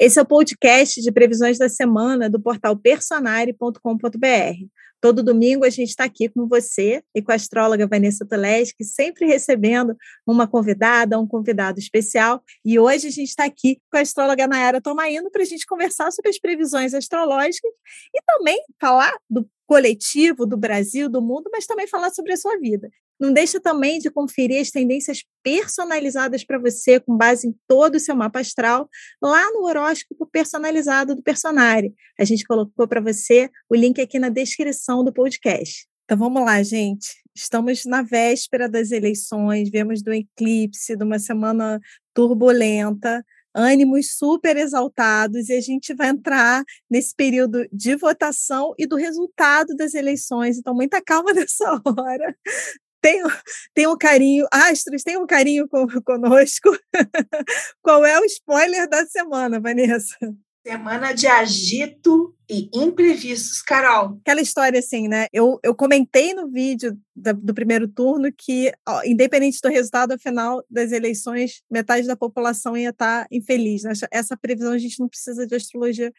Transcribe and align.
Esse 0.00 0.20
é 0.20 0.22
o 0.22 0.26
podcast 0.26 1.02
de 1.02 1.10
previsões 1.10 1.58
da 1.58 1.68
semana 1.68 2.30
do 2.30 2.40
portal 2.40 2.76
personare.com.br. 2.76 3.78
Todo 5.00 5.24
domingo 5.24 5.64
a 5.64 5.70
gente 5.70 5.88
está 5.88 6.04
aqui 6.04 6.28
com 6.28 6.46
você 6.46 7.02
e 7.12 7.20
com 7.20 7.32
a 7.32 7.34
astróloga 7.34 7.84
Vanessa 7.84 8.24
Toleski, 8.24 8.84
sempre 8.84 9.26
recebendo 9.26 9.96
uma 10.24 10.46
convidada, 10.46 11.18
um 11.18 11.26
convidado 11.26 11.80
especial. 11.80 12.44
E 12.64 12.78
hoje 12.78 13.08
a 13.08 13.10
gente 13.10 13.28
está 13.28 13.44
aqui 13.44 13.80
com 13.90 13.98
a 13.98 14.00
astróloga 14.02 14.46
Nayara 14.46 14.80
Tomaino 14.80 15.32
para 15.32 15.42
a 15.42 15.46
gente 15.46 15.66
conversar 15.66 16.12
sobre 16.12 16.30
as 16.30 16.38
previsões 16.38 16.94
astrológicas 16.94 17.72
e 18.14 18.22
também 18.24 18.62
falar 18.80 19.12
do 19.28 19.48
coletivo 19.66 20.46
do 20.46 20.56
Brasil, 20.56 21.08
do 21.08 21.20
mundo, 21.20 21.50
mas 21.52 21.66
também 21.66 21.88
falar 21.88 22.10
sobre 22.10 22.32
a 22.32 22.36
sua 22.36 22.56
vida. 22.58 22.88
Não 23.20 23.32
deixa 23.32 23.60
também 23.60 23.98
de 23.98 24.10
conferir 24.10 24.60
as 24.60 24.70
tendências 24.70 25.24
personalizadas 25.42 26.44
para 26.44 26.58
você, 26.58 27.00
com 27.00 27.16
base 27.16 27.48
em 27.48 27.54
todo 27.66 27.96
o 27.96 28.00
seu 28.00 28.14
mapa 28.14 28.40
astral, 28.40 28.88
lá 29.20 29.50
no 29.52 29.64
horóscopo 29.64 30.26
personalizado 30.26 31.14
do 31.14 31.22
Personare. 31.22 31.92
A 32.18 32.24
gente 32.24 32.44
colocou 32.44 32.86
para 32.86 33.00
você 33.00 33.50
o 33.68 33.74
link 33.74 34.00
aqui 34.00 34.18
na 34.18 34.28
descrição 34.28 35.02
do 35.02 35.12
podcast. 35.12 35.88
Então 36.04 36.16
vamos 36.16 36.44
lá, 36.44 36.62
gente. 36.62 37.08
Estamos 37.34 37.84
na 37.84 38.02
véspera 38.02 38.68
das 38.68 38.90
eleições, 38.90 39.70
vemos 39.70 40.02
do 40.02 40.12
eclipse, 40.12 40.96
de 40.96 41.04
uma 41.04 41.18
semana 41.18 41.80
turbulenta 42.14 43.24
ânimos 43.54 44.16
super 44.16 44.56
exaltados 44.56 45.48
e 45.48 45.54
a 45.54 45.60
gente 45.60 45.92
vai 45.94 46.10
entrar 46.10 46.62
nesse 46.88 47.14
período 47.14 47.66
de 47.72 47.96
votação 47.96 48.72
e 48.78 48.86
do 48.86 48.96
resultado 48.96 49.74
das 49.74 49.94
eleições. 49.94 50.58
Então, 50.58 50.74
muita 50.74 51.02
calma 51.02 51.32
nessa 51.34 51.80
hora 51.84 52.36
tem, 53.00 53.22
tem 53.74 53.86
um 53.86 53.96
carinho, 53.96 54.46
Astros, 54.52 55.02
tem 55.02 55.16
um 55.16 55.26
carinho 55.26 55.68
com, 55.68 55.86
conosco. 56.02 56.70
Qual 57.82 58.04
é 58.04 58.18
o 58.20 58.24
spoiler 58.24 58.88
da 58.88 59.04
semana, 59.06 59.60
Vanessa? 59.60 60.16
Semana 60.66 61.12
de 61.12 61.26
agito 61.26 62.34
e 62.50 62.68
imprevistos, 62.74 63.62
Carol. 63.62 64.18
Aquela 64.20 64.40
história 64.40 64.78
assim, 64.78 65.08
né? 65.08 65.26
Eu, 65.32 65.58
eu 65.62 65.74
comentei 65.74 66.34
no 66.34 66.50
vídeo 66.50 66.98
da, 67.16 67.32
do 67.32 67.54
primeiro 67.54 67.88
turno 67.88 68.30
que, 68.36 68.72
ó, 68.86 69.02
independente 69.04 69.60
do 69.62 69.70
resultado 69.70 70.12
ao 70.12 70.18
final 70.18 70.62
das 70.68 70.92
eleições, 70.92 71.62
metade 71.70 72.06
da 72.06 72.16
população 72.16 72.76
ia 72.76 72.90
estar 72.90 73.26
infeliz. 73.30 73.82
Né? 73.82 73.92
Essa 74.10 74.36
previsão 74.36 74.72
a 74.72 74.78
gente 74.78 75.00
não 75.00 75.08
precisa 75.08 75.46
de 75.46 75.54
astrologia 75.54 76.12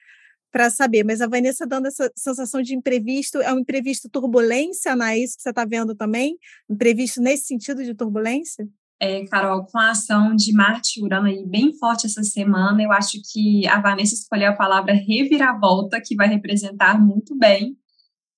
para 0.51 0.69
saber, 0.69 1.03
mas 1.03 1.21
a 1.21 1.27
Vanessa 1.27 1.65
dando 1.65 1.87
essa 1.87 2.11
sensação 2.15 2.61
de 2.61 2.75
imprevisto, 2.75 3.39
é 3.39 3.53
um 3.53 3.59
imprevisto 3.59 4.09
turbulência, 4.09 4.93
Ana, 4.93 5.13
é 5.13 5.19
isso 5.19 5.35
que 5.37 5.43
você 5.43 5.49
está 5.49 5.65
vendo 5.65 5.95
também? 5.95 6.37
Imprevisto 6.69 7.21
nesse 7.21 7.45
sentido 7.45 7.83
de 7.83 7.93
turbulência? 7.93 8.67
É, 9.01 9.23
Carol, 9.27 9.65
com 9.65 9.77
a 9.77 9.91
ação 9.91 10.35
de 10.35 10.51
Marte 10.51 10.99
e 10.99 11.03
Urano 11.03 11.27
aí 11.27 11.45
bem 11.45 11.71
forte 11.77 12.05
essa 12.05 12.21
semana, 12.21 12.81
eu 12.83 12.91
acho 12.91 13.17
que 13.31 13.65
a 13.67 13.79
Vanessa 13.79 14.13
escolheu 14.13 14.51
a 14.51 14.55
palavra 14.55 14.93
reviravolta, 14.93 16.01
que 16.03 16.15
vai 16.15 16.27
representar 16.27 16.99
muito 16.99 17.33
bem. 17.37 17.77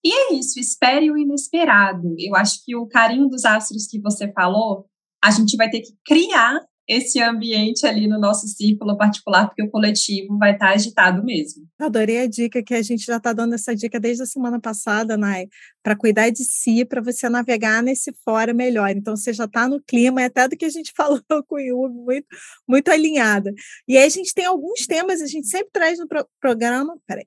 E 0.03 0.13
é 0.13 0.33
isso, 0.33 0.59
espere 0.59 1.09
o 1.09 1.17
inesperado. 1.17 2.15
Eu 2.19 2.35
acho 2.35 2.63
que 2.63 2.75
o 2.75 2.87
carinho 2.87 3.27
dos 3.27 3.43
astros 3.43 3.87
que 3.87 3.99
você 3.99 4.31
falou, 4.33 4.85
a 5.23 5.31
gente 5.31 5.57
vai 5.57 5.69
ter 5.69 5.81
que 5.81 5.93
criar 6.05 6.59
esse 6.91 7.21
ambiente 7.21 7.85
ali 7.85 8.05
no 8.05 8.19
nosso 8.19 8.45
círculo 8.49 8.97
particular, 8.97 9.47
porque 9.47 9.63
o 9.63 9.71
coletivo 9.71 10.37
vai 10.37 10.51
estar 10.51 10.71
agitado 10.71 11.23
mesmo. 11.23 11.65
Adorei 11.79 12.19
a 12.19 12.27
dica 12.27 12.61
que 12.61 12.73
a 12.73 12.81
gente 12.81 13.05
já 13.05 13.15
está 13.15 13.31
dando 13.31 13.55
essa 13.55 13.73
dica 13.73 13.97
desde 13.97 14.23
a 14.23 14.25
semana 14.25 14.59
passada, 14.59 15.15
Nai, 15.15 15.47
para 15.81 15.95
cuidar 15.95 16.29
de 16.31 16.43
si, 16.43 16.83
para 16.83 17.01
você 17.01 17.29
navegar 17.29 17.81
nesse 17.81 18.13
fora 18.25 18.53
melhor. 18.53 18.89
Então 18.89 19.15
você 19.15 19.31
já 19.31 19.45
está 19.45 19.69
no 19.69 19.81
clima, 19.81 20.21
é 20.21 20.25
até 20.25 20.49
do 20.49 20.57
que 20.57 20.65
a 20.65 20.69
gente 20.69 20.91
falou 20.97 21.23
com 21.47 21.55
o 21.55 21.59
Yubi, 21.59 21.95
muito, 21.95 22.27
muito 22.67 22.91
alinhada. 22.91 23.53
E 23.87 23.97
aí 23.97 24.03
a 24.03 24.09
gente 24.09 24.33
tem 24.33 24.43
alguns 24.43 24.85
temas, 24.85 25.21
a 25.21 25.27
gente 25.27 25.47
sempre 25.47 25.69
traz 25.71 25.97
no 25.97 26.09
pro 26.09 26.27
programa. 26.41 26.99
Peraí. 27.07 27.25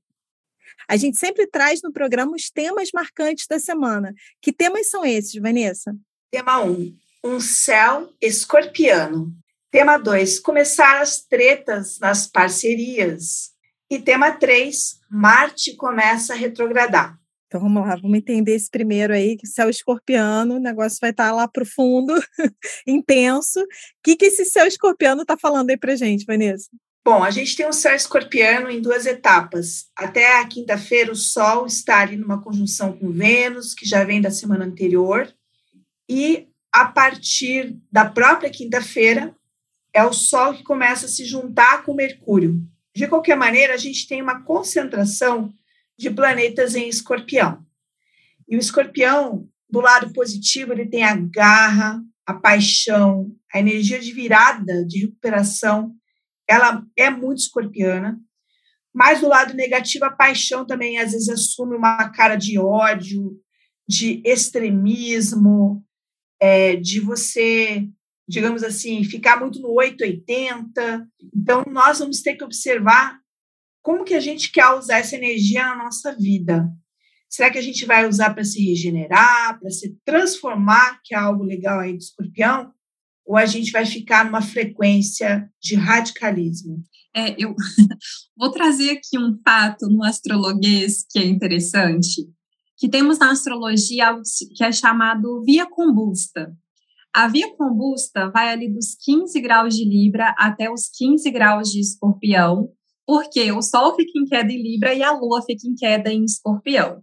A 0.87 0.99
gente 0.99 1.19
sempre 1.19 1.47
traz 1.47 1.81
no 1.83 1.91
programa 1.91 2.37
os 2.37 2.51
temas 2.51 2.91
marcantes 2.93 3.47
da 3.47 3.59
semana. 3.59 4.13
Que 4.43 4.53
temas 4.53 4.91
são 4.91 5.07
esses, 5.07 5.41
Vanessa? 5.41 5.97
Tema 6.31 6.61
1. 6.61 6.71
Um, 6.71 6.99
um 7.25 7.41
céu 7.41 8.13
escorpiano. 8.21 9.35
Tema 9.75 9.99
2, 9.99 10.39
começar 10.39 11.01
as 11.01 11.21
tretas 11.21 11.99
nas 11.99 12.29
parcerias. 12.29 13.51
E 13.91 13.99
tema 13.99 14.31
3, 14.31 15.01
Marte 15.11 15.75
começa 15.75 16.33
a 16.33 16.37
retrogradar. 16.37 17.19
Então 17.49 17.61
vamos 17.61 17.85
lá, 17.85 17.97
vamos 17.97 18.19
entender 18.19 18.55
esse 18.55 18.71
primeiro 18.71 19.13
aí, 19.13 19.37
que 19.37 19.49
céu 19.49 19.69
escorpiano, 19.69 20.55
o 20.55 20.61
negócio 20.61 20.99
vai 21.01 21.11
estar 21.11 21.33
lá 21.33 21.49
profundo, 21.49 22.15
intenso. 22.87 23.59
O 23.59 23.67
que, 24.01 24.15
que 24.15 24.27
esse 24.27 24.45
céu 24.45 24.65
escorpiano 24.65 25.23
está 25.23 25.37
falando 25.37 25.71
aí 25.71 25.77
para 25.77 25.97
gente, 25.97 26.25
Vanessa? 26.25 26.71
Bom, 27.05 27.25
a 27.25 27.33
gente 27.33 27.57
tem 27.57 27.67
um 27.67 27.73
céu 27.73 27.97
escorpiano 27.97 28.71
em 28.71 28.81
duas 28.81 29.07
etapas. 29.07 29.87
Até 29.97 30.39
a 30.39 30.47
quinta-feira, 30.47 31.11
o 31.11 31.17
Sol 31.17 31.67
está 31.67 31.99
ali 31.99 32.17
numa 32.17 32.41
conjunção 32.41 32.97
com 32.97 33.11
Vênus, 33.11 33.75
que 33.75 33.85
já 33.85 34.05
vem 34.05 34.21
da 34.21 34.31
semana 34.31 34.65
anterior. 34.67 35.35
E 36.09 36.47
a 36.73 36.85
partir 36.85 37.77
da 37.91 38.05
própria 38.05 38.51
quinta-feira, 38.51 39.35
é 39.95 40.05
o 40.05 40.13
Sol 40.13 40.53
que 40.55 40.65
começa 40.65 41.07
a 41.07 41.09
se 41.09 41.25
juntar 41.25 41.85
com 41.85 41.95
Mercúrio. 41.95 42.61
De 42.95 43.07
qualquer 43.07 43.37
maneira, 43.37 43.75
a 43.75 43.79
gente 43.79 44.09
tem 44.09 44.21
uma 44.21 44.43
concentração 44.43 45.53
de 45.97 46.11
planetas 46.11 46.75
em 46.75 46.89
escorpião. 46.89 47.65
E 48.49 48.57
o 48.57 48.59
escorpião, 48.59 49.49
do 49.71 49.81
lado 49.81 50.13
positivo, 50.13 50.73
ele 50.73 50.87
tem 50.87 51.05
a 51.05 51.17
garra, 51.17 52.03
a 52.27 52.35
paixão, 52.35 53.33
a 53.53 53.61
energia 53.61 54.01
de 54.01 54.13
virada, 54.13 54.85
de 54.85 55.01
recuperação. 55.01 55.95
Ela 56.49 56.85
é 56.97 57.09
muito 57.09 57.39
escorpiana. 57.39 58.21
Mas 58.93 59.21
do 59.21 59.29
lado 59.29 59.55
negativo, 59.55 60.05
a 60.05 60.11
paixão 60.11 60.67
também 60.67 60.99
às 60.99 61.13
vezes 61.13 61.29
assume 61.29 61.77
uma 61.77 62.09
cara 62.11 62.37
de 62.37 62.59
ódio, 62.59 63.41
de 63.89 64.23
extremismo, 64.25 65.85
é, 66.41 66.77
de 66.77 67.01
você 67.01 67.89
digamos 68.29 68.63
assim, 68.63 69.05
ficar 69.05 69.39
muito 69.39 69.61
no 69.61 69.73
880. 69.75 71.07
Então, 71.35 71.63
nós 71.71 71.99
vamos 71.99 72.23
ter 72.23 72.35
que 72.35 72.45
observar 72.45 73.19
como 73.83 74.05
que 74.05 74.15
a 74.15 74.21
gente 74.21 74.51
quer 74.51 74.71
usar 74.73 74.99
essa 74.99 75.17
energia 75.17 75.63
na 75.63 75.85
nossa 75.85 76.17
vida. 76.17 76.67
Será 77.29 77.51
que 77.51 77.59
a 77.59 77.63
gente 77.63 77.85
vai 77.85 78.09
usar 78.09 78.33
para 78.33 78.45
se 78.45 78.65
regenerar, 78.65 79.59
para 79.59 79.71
se 79.71 79.97
transformar, 80.05 81.01
que 81.05 81.15
é 81.15 81.19
algo 81.19 81.43
legal 81.43 81.81
aí 81.81 81.93
do 81.93 81.99
escorpião? 81.99 82.73
Ou 83.27 83.37
a 83.37 83.45
gente 83.45 83.73
vai 83.73 83.85
ficar 83.85 84.25
numa 84.25 84.41
frequência 84.41 85.51
de 85.61 85.75
radicalismo? 85.75 86.83
É, 87.15 87.35
eu 87.39 87.55
vou 88.37 88.51
trazer 88.51 88.91
aqui 88.91 89.19
um 89.19 89.39
fato 89.45 89.89
no 89.89 90.05
astrologuês 90.05 91.05
que 91.11 91.19
é 91.19 91.27
interessante, 91.27 92.27
que 92.77 92.89
temos 92.89 93.19
na 93.19 93.31
astrologia 93.31 94.09
algo 94.09 94.23
que 94.57 94.65
é 94.65 94.73
chamado 94.73 95.43
via 95.45 95.67
combusta. 95.67 96.57
A 97.15 97.29
via 97.29 97.55
combusta 97.55 98.29
vai 98.29 98.49
ali 98.49 98.69
dos 98.69 98.97
15 98.97 99.41
graus 99.41 99.77
de 99.77 99.85
Libra 99.85 100.35
até 100.37 100.69
os 100.69 100.89
15 100.89 101.31
graus 101.31 101.71
de 101.71 101.79
Escorpião, 101.79 102.69
porque 103.07 103.53
o 103.53 103.63
Sol 103.63 103.95
fica 103.95 104.19
em 104.19 104.25
queda 104.25 104.53
em 104.53 104.61
Libra 104.61 104.93
e 104.93 105.01
a 105.01 105.13
Lua 105.13 105.41
fica 105.43 105.65
em 105.65 105.77
queda 105.77 106.13
em 106.13 106.25
Escorpião. 106.25 107.01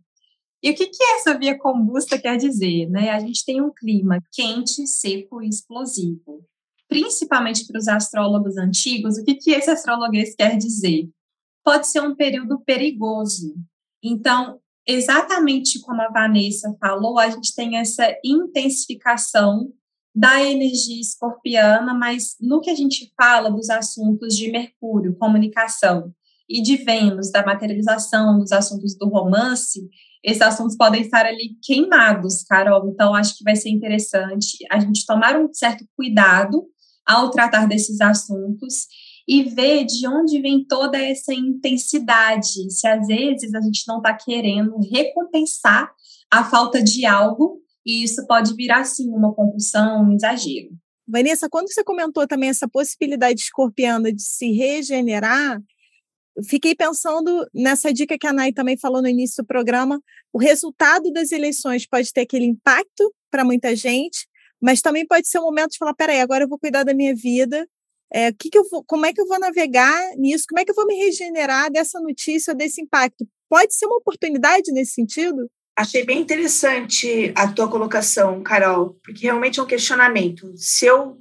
E 0.61 0.69
o 0.69 0.75
que, 0.75 0.87
que 0.87 1.01
essa 1.15 1.39
via 1.39 1.57
combusta 1.57 2.19
quer 2.19 2.35
dizer? 2.35 2.89
Né? 2.89 3.09
A 3.09 3.19
gente 3.19 3.45
tem 3.45 3.61
um 3.61 3.71
clima 3.71 4.19
quente, 4.33 4.85
seco 4.85 5.41
e 5.41 5.47
explosivo. 5.47 6.45
Principalmente 6.89 7.65
para 7.65 7.79
os 7.79 7.87
astrólogos 7.87 8.57
antigos, 8.57 9.17
o 9.17 9.23
que, 9.23 9.35
que 9.35 9.51
esse 9.51 9.71
astrologuês 9.71 10.35
quer 10.35 10.57
dizer? 10.57 11.09
Pode 11.63 11.87
ser 11.87 12.01
um 12.01 12.13
período 12.13 12.59
perigoso. 12.65 13.55
Então, 14.03 14.59
exatamente 14.85 15.79
como 15.79 16.01
a 16.01 16.09
Vanessa 16.09 16.75
falou, 16.81 17.17
a 17.17 17.29
gente 17.29 17.55
tem 17.55 17.77
essa 17.77 18.13
intensificação 18.25 19.71
da 20.13 20.43
energia 20.43 20.99
escorpiana, 20.99 21.93
mas 21.93 22.35
no 22.39 22.59
que 22.59 22.69
a 22.69 22.75
gente 22.75 23.11
fala 23.15 23.49
dos 23.49 23.69
assuntos 23.69 24.35
de 24.35 24.51
Mercúrio, 24.51 25.15
comunicação, 25.15 26.13
e 26.51 26.61
de 26.61 26.75
Vênus, 26.77 27.31
da 27.31 27.45
materialização, 27.45 28.37
dos 28.37 28.51
assuntos 28.51 28.95
do 28.97 29.07
romance, 29.07 29.89
esses 30.23 30.41
assuntos 30.41 30.75
podem 30.75 31.01
estar 31.01 31.25
ali 31.25 31.57
queimados, 31.63 32.43
Carol. 32.43 32.89
Então, 32.89 33.15
acho 33.15 33.37
que 33.37 33.43
vai 33.43 33.55
ser 33.55 33.69
interessante 33.69 34.57
a 34.69 34.79
gente 34.79 35.05
tomar 35.05 35.39
um 35.39 35.51
certo 35.51 35.85
cuidado 35.95 36.65
ao 37.05 37.31
tratar 37.31 37.67
desses 37.67 38.01
assuntos 38.01 38.85
e 39.27 39.43
ver 39.43 39.85
de 39.85 40.07
onde 40.07 40.41
vem 40.41 40.63
toda 40.63 40.97
essa 40.97 41.33
intensidade. 41.33 42.69
Se 42.69 42.85
às 42.85 43.07
vezes 43.07 43.55
a 43.55 43.61
gente 43.61 43.83
não 43.87 43.97
está 43.97 44.13
querendo 44.13 44.77
recompensar 44.91 45.91
a 46.29 46.43
falta 46.43 46.83
de 46.83 47.05
algo 47.05 47.61
e 47.85 48.03
isso 48.03 48.25
pode 48.27 48.55
virar, 48.55 48.83
sim, 48.85 49.09
uma 49.09 49.33
compulsão, 49.33 50.03
um 50.05 50.13
exagero. 50.13 50.69
Vanessa, 51.07 51.49
quando 51.49 51.71
você 51.71 51.83
comentou 51.83 52.27
também 52.27 52.49
essa 52.49 52.67
possibilidade 52.69 53.41
escorpiana 53.41 54.13
de 54.13 54.21
se 54.21 54.51
regenerar, 54.51 55.61
fiquei 56.47 56.73
pensando 56.75 57.45
nessa 57.53 57.91
dica 57.93 58.17
que 58.17 58.27
a 58.27 58.33
Nay 58.33 58.53
também 58.53 58.77
falou 58.77 59.01
no 59.01 59.07
início 59.07 59.43
do 59.43 59.47
programa. 59.47 60.01
O 60.31 60.37
resultado 60.39 61.11
das 61.11 61.31
eleições 61.31 61.85
pode 61.87 62.13
ter 62.13 62.21
aquele 62.21 62.45
impacto 62.45 63.13
para 63.29 63.43
muita 63.43 63.75
gente, 63.75 64.27
mas 64.61 64.81
também 64.81 65.05
pode 65.05 65.27
ser 65.27 65.39
um 65.39 65.43
momento 65.43 65.71
de 65.71 65.77
falar: 65.77 65.93
peraí, 65.93 66.21
agora 66.21 66.45
eu 66.45 66.47
vou 66.49 66.59
cuidar 66.59 66.83
da 66.83 66.93
minha 66.93 67.15
vida 67.15 67.67
É, 68.13 68.31
que 68.33 68.49
que 68.49 68.57
eu 68.57 68.67
vou, 68.69 68.83
como 68.85 69.05
é 69.05 69.13
que 69.13 69.21
eu 69.21 69.27
vou 69.27 69.39
navegar 69.39 70.15
nisso? 70.17 70.43
Como 70.49 70.59
é 70.59 70.65
que 70.65 70.71
eu 70.71 70.75
vou 70.75 70.85
me 70.85 70.95
regenerar 70.95 71.71
dessa 71.71 71.99
notícia, 72.01 72.53
desse 72.53 72.81
impacto? 72.81 73.25
Pode 73.49 73.73
ser 73.73 73.85
uma 73.85 73.97
oportunidade 73.97 74.71
nesse 74.73 74.93
sentido? 74.93 75.49
Achei 75.75 76.05
bem 76.05 76.19
interessante 76.19 77.31
a 77.35 77.47
tua 77.47 77.69
colocação, 77.69 78.43
Carol, 78.43 78.99
porque 79.03 79.23
realmente 79.23 79.59
é 79.59 79.63
um 79.63 79.67
questionamento. 79.67 80.51
Se 80.55 80.85
eu 80.85 81.19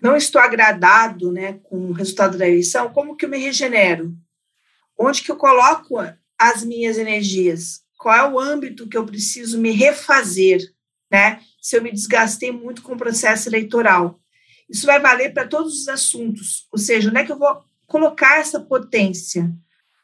não 0.00 0.16
estou 0.16 0.40
agradado 0.40 1.32
né, 1.32 1.54
com 1.64 1.88
o 1.88 1.92
resultado 1.92 2.36
da 2.36 2.46
eleição, 2.46 2.90
como 2.90 3.16
que 3.16 3.24
eu 3.24 3.28
me 3.28 3.38
regenero? 3.38 4.14
Onde 4.96 5.22
que 5.22 5.30
eu 5.30 5.36
coloco 5.36 5.96
as 6.38 6.64
minhas 6.64 6.98
energias? 6.98 7.82
Qual 7.98 8.14
é 8.14 8.28
o 8.28 8.38
âmbito 8.38 8.88
que 8.88 8.96
eu 8.96 9.06
preciso 9.06 9.58
me 9.58 9.70
refazer? 9.70 10.60
Né? 11.10 11.40
Se 11.60 11.76
eu 11.76 11.82
me 11.82 11.90
desgastei 11.90 12.52
muito 12.52 12.82
com 12.82 12.92
o 12.92 12.98
processo 12.98 13.48
eleitoral. 13.48 14.20
Isso 14.68 14.84
vai 14.84 15.00
valer 15.00 15.32
para 15.32 15.48
todos 15.48 15.80
os 15.80 15.88
assuntos. 15.88 16.66
Ou 16.70 16.78
seja, 16.78 17.08
onde 17.08 17.20
é 17.20 17.24
que 17.24 17.32
eu 17.32 17.38
vou 17.38 17.62
colocar 17.86 18.38
essa 18.38 18.60
potência? 18.60 19.50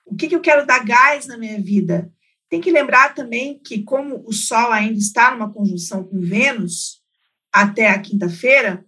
O 0.07 0.17
que, 0.17 0.29
que 0.29 0.35
eu 0.35 0.41
quero 0.41 0.67
dar 0.67 0.85
gás 0.85 1.27
na 1.27 1.37
minha 1.37 1.61
vida? 1.61 2.11
Tem 2.55 2.61
que 2.61 2.71
lembrar 2.71 3.17
também 3.17 3.59
que, 3.59 3.83
como 3.83 4.23
o 4.25 4.33
Sol 4.33 4.71
ainda 4.71 4.97
está 4.97 5.33
numa 5.33 5.53
conjunção 5.53 6.05
com 6.05 6.21
Vênus 6.21 7.03
até 7.53 7.89
a 7.89 7.99
quinta-feira, 7.99 8.87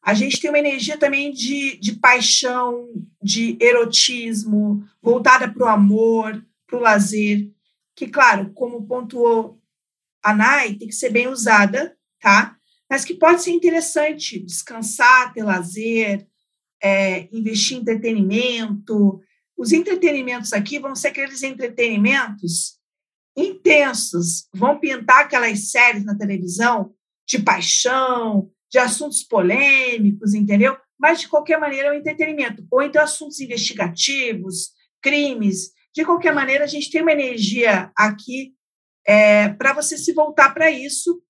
a 0.00 0.14
gente 0.14 0.40
tem 0.40 0.48
uma 0.48 0.60
energia 0.60 0.96
também 0.96 1.32
de, 1.32 1.76
de 1.78 1.96
paixão, 1.96 2.88
de 3.20 3.58
erotismo, 3.60 4.84
voltada 5.02 5.52
para 5.52 5.64
o 5.64 5.68
amor, 5.68 6.46
para 6.64 6.78
o 6.78 6.80
lazer, 6.80 7.50
que, 7.96 8.06
claro, 8.06 8.52
como 8.54 8.86
pontuou 8.86 9.60
a 10.22 10.32
Nai, 10.32 10.74
tem 10.74 10.86
que 10.86 10.94
ser 10.94 11.10
bem 11.10 11.26
usada, 11.26 11.96
tá? 12.20 12.56
Mas 12.88 13.04
que 13.04 13.14
pode 13.14 13.42
ser 13.42 13.50
interessante 13.50 14.38
descansar, 14.38 15.32
ter 15.32 15.42
lazer, 15.42 16.24
é, 16.80 17.28
investir 17.32 17.78
em 17.78 17.80
entretenimento. 17.80 19.20
Os 19.56 19.72
entretenimentos 19.72 20.52
aqui 20.52 20.78
vão 20.78 20.94
ser 20.94 21.08
aqueles 21.08 21.42
entretenimentos 21.42 22.77
intensos, 23.38 24.48
vão 24.52 24.78
pintar 24.78 25.20
aquelas 25.20 25.70
séries 25.70 26.04
na 26.04 26.16
televisão 26.16 26.92
de 27.26 27.38
paixão, 27.38 28.50
de 28.70 28.78
assuntos 28.78 29.22
polêmicos, 29.22 30.34
entendeu? 30.34 30.76
Mas, 30.98 31.20
de 31.20 31.28
qualquer 31.28 31.58
maneira, 31.60 31.88
é 31.88 31.90
um 31.92 31.94
entretenimento. 31.94 32.66
Ou 32.70 32.82
então 32.82 33.02
assuntos 33.02 33.38
investigativos, 33.40 34.70
crimes. 35.00 35.70
De 35.94 36.04
qualquer 36.04 36.34
maneira, 36.34 36.64
a 36.64 36.66
gente 36.66 36.90
tem 36.90 37.02
uma 37.02 37.12
energia 37.12 37.92
aqui 37.96 38.54
é, 39.06 39.48
para 39.50 39.72
você 39.72 39.96
se 39.96 40.12
voltar 40.12 40.52
para 40.52 40.70
isso, 40.70 41.22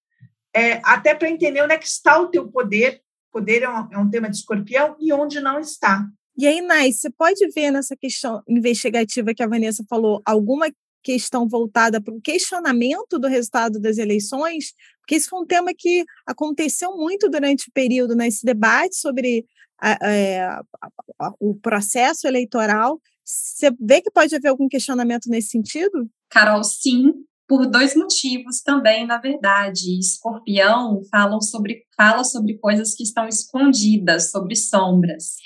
é, 0.54 0.80
até 0.84 1.14
para 1.14 1.28
entender 1.28 1.62
onde 1.62 1.74
é 1.74 1.78
que 1.78 1.86
está 1.86 2.18
o 2.18 2.28
teu 2.28 2.50
poder. 2.50 3.02
Poder 3.30 3.62
é 3.62 3.68
um, 3.68 3.88
é 3.92 3.98
um 3.98 4.08
tema 4.08 4.30
de 4.30 4.36
escorpião 4.36 4.96
e 4.98 5.12
onde 5.12 5.40
não 5.40 5.60
está. 5.60 6.08
E 6.36 6.46
aí, 6.46 6.60
Nai, 6.60 6.90
você 6.92 7.10
pode 7.10 7.46
ver 7.50 7.70
nessa 7.70 7.96
questão 7.96 8.42
investigativa 8.48 9.34
que 9.34 9.42
a 9.42 9.48
Vanessa 9.48 9.84
falou 9.88 10.22
alguma 10.24 10.70
questão 11.02 11.48
voltada 11.48 12.00
para 12.00 12.14
o 12.14 12.20
questionamento 12.20 13.18
do 13.18 13.28
resultado 13.28 13.80
das 13.80 13.98
eleições, 13.98 14.72
porque 15.00 15.14
esse 15.14 15.28
foi 15.28 15.40
um 15.40 15.46
tema 15.46 15.72
que 15.76 16.04
aconteceu 16.26 16.96
muito 16.96 17.30
durante 17.30 17.68
o 17.68 17.72
período, 17.72 18.14
nesse 18.14 18.44
né, 18.44 18.52
debate 18.52 18.96
sobre 18.96 19.46
a, 19.80 20.06
a, 20.06 20.12
é, 20.12 20.40
a, 20.42 21.32
o 21.40 21.54
processo 21.54 22.26
eleitoral. 22.26 23.00
Você 23.24 23.70
vê 23.80 24.02
que 24.02 24.10
pode 24.10 24.34
haver 24.34 24.48
algum 24.48 24.68
questionamento 24.68 25.28
nesse 25.28 25.48
sentido? 25.48 26.08
Carol, 26.28 26.62
sim, 26.62 27.12
por 27.46 27.66
dois 27.66 27.96
motivos 27.96 28.60
também, 28.60 29.06
na 29.06 29.18
verdade. 29.18 29.98
Escorpião 29.98 31.02
falam 31.10 31.40
sobre, 31.40 31.86
fala 31.96 32.22
sobre 32.22 32.58
coisas 32.58 32.94
que 32.94 33.02
estão 33.02 33.26
escondidas, 33.26 34.30
sobre 34.30 34.54
sombras. 34.54 35.36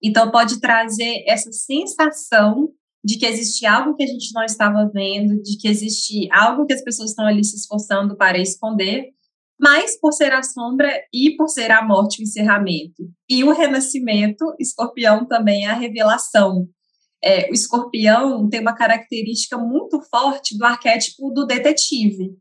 Então, 0.00 0.30
pode 0.30 0.60
trazer 0.60 1.24
essa 1.26 1.50
sensação 1.52 2.72
de 3.04 3.18
que 3.18 3.26
existe 3.26 3.64
algo 3.66 3.94
que 3.96 4.04
a 4.04 4.06
gente 4.06 4.32
não 4.34 4.44
estava 4.44 4.90
vendo, 4.92 5.42
de 5.42 5.56
que 5.58 5.68
existe 5.68 6.28
algo 6.32 6.66
que 6.66 6.74
as 6.74 6.82
pessoas 6.82 7.10
estão 7.10 7.26
ali 7.26 7.42
se 7.42 7.56
esforçando 7.56 8.16
para 8.16 8.38
esconder, 8.38 9.10
mas 9.58 9.98
por 9.98 10.12
ser 10.12 10.32
a 10.32 10.42
sombra 10.42 10.90
e 11.12 11.36
por 11.36 11.48
ser 11.48 11.70
a 11.70 11.86
morte 11.86 12.20
o 12.20 12.24
encerramento. 12.24 13.10
E 13.28 13.44
o 13.44 13.52
renascimento, 13.52 14.54
escorpião 14.58 15.26
também 15.26 15.66
é 15.66 15.70
a 15.70 15.74
revelação. 15.74 16.66
É, 17.22 17.50
o 17.50 17.52
escorpião 17.52 18.48
tem 18.48 18.60
uma 18.60 18.74
característica 18.74 19.58
muito 19.58 20.00
forte 20.02 20.56
do 20.56 20.64
arquétipo 20.64 21.30
do 21.30 21.46
detetive. 21.46 22.34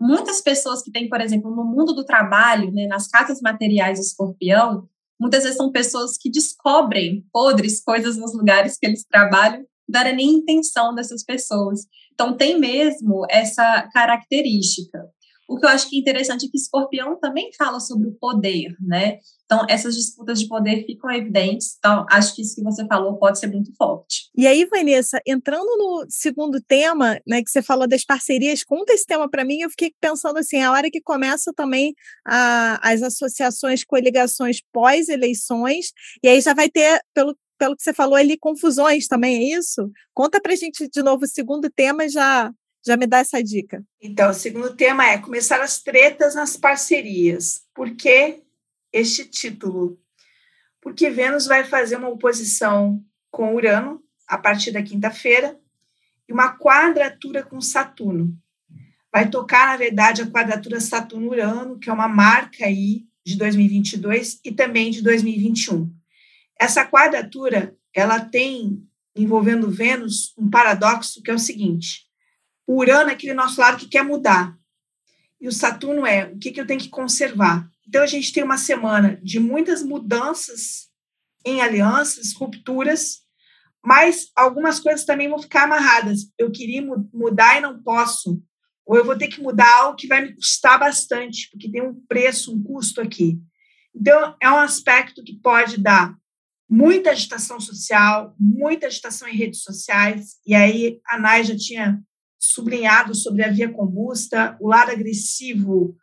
Muitas 0.00 0.40
pessoas 0.40 0.82
que 0.82 0.90
têm, 0.90 1.08
por 1.08 1.20
exemplo, 1.20 1.54
no 1.54 1.64
mundo 1.64 1.94
do 1.94 2.04
trabalho, 2.04 2.72
né, 2.72 2.86
nas 2.86 3.08
casas 3.08 3.40
materiais 3.40 3.98
escorpião, 3.98 4.88
muitas 5.20 5.42
vezes 5.42 5.56
são 5.56 5.70
pessoas 5.70 6.16
que 6.18 6.30
descobrem 6.30 7.24
podres, 7.32 7.82
coisas 7.82 8.16
nos 8.16 8.34
lugares 8.34 8.78
que 8.78 8.86
eles 8.86 9.04
trabalham, 9.04 9.64
não 9.88 10.00
era 10.00 10.12
nem 10.12 10.34
intenção 10.34 10.94
dessas 10.94 11.24
pessoas. 11.24 11.80
Então, 12.12 12.36
tem 12.36 12.58
mesmo 12.58 13.26
essa 13.30 13.88
característica. 13.92 15.06
O 15.48 15.58
que 15.58 15.64
eu 15.64 15.70
acho 15.70 15.88
que 15.88 15.96
é 15.96 16.00
interessante 16.00 16.46
é 16.46 16.48
que 16.50 16.56
Escorpião 16.56 17.18
também 17.20 17.50
fala 17.56 17.78
sobre 17.78 18.08
o 18.08 18.14
poder, 18.14 18.74
né? 18.80 19.18
Então, 19.44 19.64
essas 19.70 19.94
disputas 19.94 20.40
de 20.40 20.48
poder 20.48 20.84
ficam 20.84 21.08
evidentes. 21.10 21.76
Então, 21.78 22.04
acho 22.10 22.34
que 22.34 22.42
isso 22.42 22.56
que 22.56 22.64
você 22.64 22.84
falou 22.86 23.16
pode 23.16 23.38
ser 23.38 23.46
muito 23.46 23.72
forte. 23.76 24.28
E 24.36 24.44
aí, 24.44 24.64
Vanessa, 24.64 25.20
entrando 25.24 25.68
no 25.78 26.04
segundo 26.08 26.60
tema, 26.60 27.20
né, 27.24 27.42
que 27.44 27.50
você 27.50 27.62
falou 27.62 27.86
das 27.86 28.04
parcerias, 28.04 28.64
conta 28.64 28.92
esse 28.92 29.06
tema 29.06 29.30
para 29.30 29.44
mim. 29.44 29.60
Eu 29.60 29.70
fiquei 29.70 29.92
pensando 30.00 30.38
assim, 30.38 30.60
a 30.60 30.72
hora 30.72 30.90
que 30.90 31.00
começa 31.00 31.52
também 31.54 31.94
a, 32.26 32.80
as 32.82 33.02
associações, 33.02 33.84
coligações 33.84 34.60
pós-eleições, 34.72 35.92
e 36.24 36.28
aí 36.28 36.40
já 36.40 36.52
vai 36.52 36.68
ter, 36.68 37.00
pelo 37.14 37.36
pelo 37.58 37.76
que 37.76 37.82
você 37.82 37.92
falou 37.92 38.14
ali, 38.14 38.38
confusões 38.38 39.06
também, 39.06 39.36
é 39.36 39.58
isso? 39.58 39.90
Conta 40.14 40.40
para 40.40 40.52
a 40.52 40.56
gente 40.56 40.88
de 40.88 41.02
novo 41.02 41.24
o 41.24 41.28
segundo 41.28 41.70
tema 41.70 42.08
já 42.08 42.52
já 42.86 42.96
me 42.96 43.06
dá 43.06 43.18
essa 43.18 43.42
dica. 43.42 43.82
Então, 44.00 44.30
o 44.30 44.34
segundo 44.34 44.76
tema 44.76 45.04
é 45.04 45.18
começar 45.18 45.60
as 45.60 45.82
tretas 45.82 46.36
nas 46.36 46.56
parcerias. 46.56 47.62
Por 47.74 47.96
que 47.96 48.42
este 48.92 49.24
título? 49.24 49.98
Porque 50.80 51.10
Vênus 51.10 51.46
vai 51.46 51.64
fazer 51.64 51.96
uma 51.96 52.08
oposição 52.08 53.02
com 53.28 53.56
Urano 53.56 54.00
a 54.28 54.38
partir 54.38 54.70
da 54.70 54.84
quinta-feira 54.84 55.58
e 56.28 56.32
uma 56.32 56.56
quadratura 56.56 57.42
com 57.42 57.60
Saturno. 57.60 58.32
Vai 59.12 59.28
tocar, 59.30 59.66
na 59.68 59.76
verdade, 59.76 60.22
a 60.22 60.30
quadratura 60.30 60.80
Saturno-Urano, 60.80 61.78
que 61.78 61.90
é 61.90 61.92
uma 61.92 62.08
marca 62.08 62.66
aí 62.66 63.04
de 63.24 63.36
2022 63.36 64.40
e 64.44 64.52
também 64.52 64.90
de 64.90 65.02
2021. 65.02 65.90
Essa 66.58 66.84
quadratura, 66.86 67.76
ela 67.94 68.20
tem, 68.20 68.82
envolvendo 69.14 69.70
Vênus, 69.70 70.34
um 70.36 70.48
paradoxo 70.48 71.22
que 71.22 71.30
é 71.30 71.34
o 71.34 71.38
seguinte: 71.38 72.06
o 72.66 72.78
Urano 72.78 73.10
é 73.10 73.12
aquele 73.12 73.34
nosso 73.34 73.60
lado 73.60 73.78
que 73.78 73.88
quer 73.88 74.02
mudar, 74.02 74.56
e 75.40 75.48
o 75.48 75.52
Saturno 75.52 76.06
é 76.06 76.26
o 76.26 76.38
que, 76.38 76.50
que 76.50 76.60
eu 76.60 76.66
tenho 76.66 76.80
que 76.80 76.88
conservar. 76.88 77.68
Então, 77.86 78.02
a 78.02 78.06
gente 78.06 78.32
tem 78.32 78.42
uma 78.42 78.58
semana 78.58 79.20
de 79.22 79.38
muitas 79.38 79.82
mudanças 79.82 80.88
em 81.44 81.60
alianças, 81.60 82.32
rupturas, 82.32 83.20
mas 83.84 84.30
algumas 84.34 84.80
coisas 84.80 85.04
também 85.04 85.28
vão 85.28 85.38
ficar 85.38 85.64
amarradas. 85.64 86.32
Eu 86.36 86.50
queria 86.50 86.82
mudar 87.12 87.58
e 87.58 87.60
não 87.60 87.80
posso, 87.80 88.42
ou 88.84 88.96
eu 88.96 89.04
vou 89.04 89.16
ter 89.16 89.28
que 89.28 89.40
mudar 89.40 89.72
algo 89.82 89.96
que 89.96 90.08
vai 90.08 90.22
me 90.22 90.34
custar 90.34 90.78
bastante, 90.78 91.48
porque 91.50 91.70
tem 91.70 91.82
um 91.82 91.94
preço, 92.08 92.52
um 92.52 92.62
custo 92.62 93.00
aqui. 93.00 93.38
Então, 93.94 94.34
é 94.42 94.50
um 94.50 94.58
aspecto 94.58 95.22
que 95.22 95.38
pode 95.38 95.78
dar 95.78 96.16
muita 96.68 97.10
agitação 97.10 97.60
social, 97.60 98.34
muita 98.38 98.86
agitação 98.86 99.28
em 99.28 99.36
redes 99.36 99.62
sociais, 99.62 100.36
e 100.46 100.54
aí 100.54 101.00
a 101.06 101.18
Nai 101.18 101.44
já 101.44 101.56
tinha 101.56 102.00
sublinhado 102.38 103.14
sobre 103.14 103.44
a 103.44 103.50
via 103.50 103.72
combusta, 103.72 104.56
o 104.60 104.68
lado 104.68 104.90
agressivo 104.90 105.96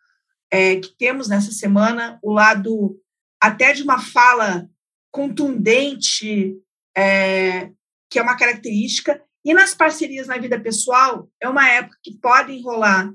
é, 0.52 0.78
que 0.78 0.96
temos 0.98 1.28
nessa 1.28 1.52
semana, 1.52 2.20
o 2.24 2.32
lado 2.32 3.00
até 3.42 3.74
de 3.74 3.84
uma 3.84 4.00
fala 4.00 4.70
contundente, 5.12 6.56
é, 6.96 7.70
que 8.10 8.18
é 8.18 8.22
uma 8.22 8.38
característica, 8.38 9.22
e 9.46 9.54
nas 9.54 9.76
parcerias 9.76 10.28
na 10.28 10.38
vida 10.38 10.60
pessoal, 10.60 11.30
é 11.42 11.50
uma 11.50 11.68
época 11.70 11.98
que 12.02 12.18
pode 12.18 12.54
enrolar 12.54 13.14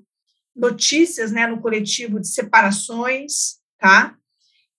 notícias 0.54 1.32
né, 1.32 1.46
no 1.46 1.60
coletivo 1.60 2.20
de 2.20 2.28
separações, 2.28 3.58
tá? 3.78 4.16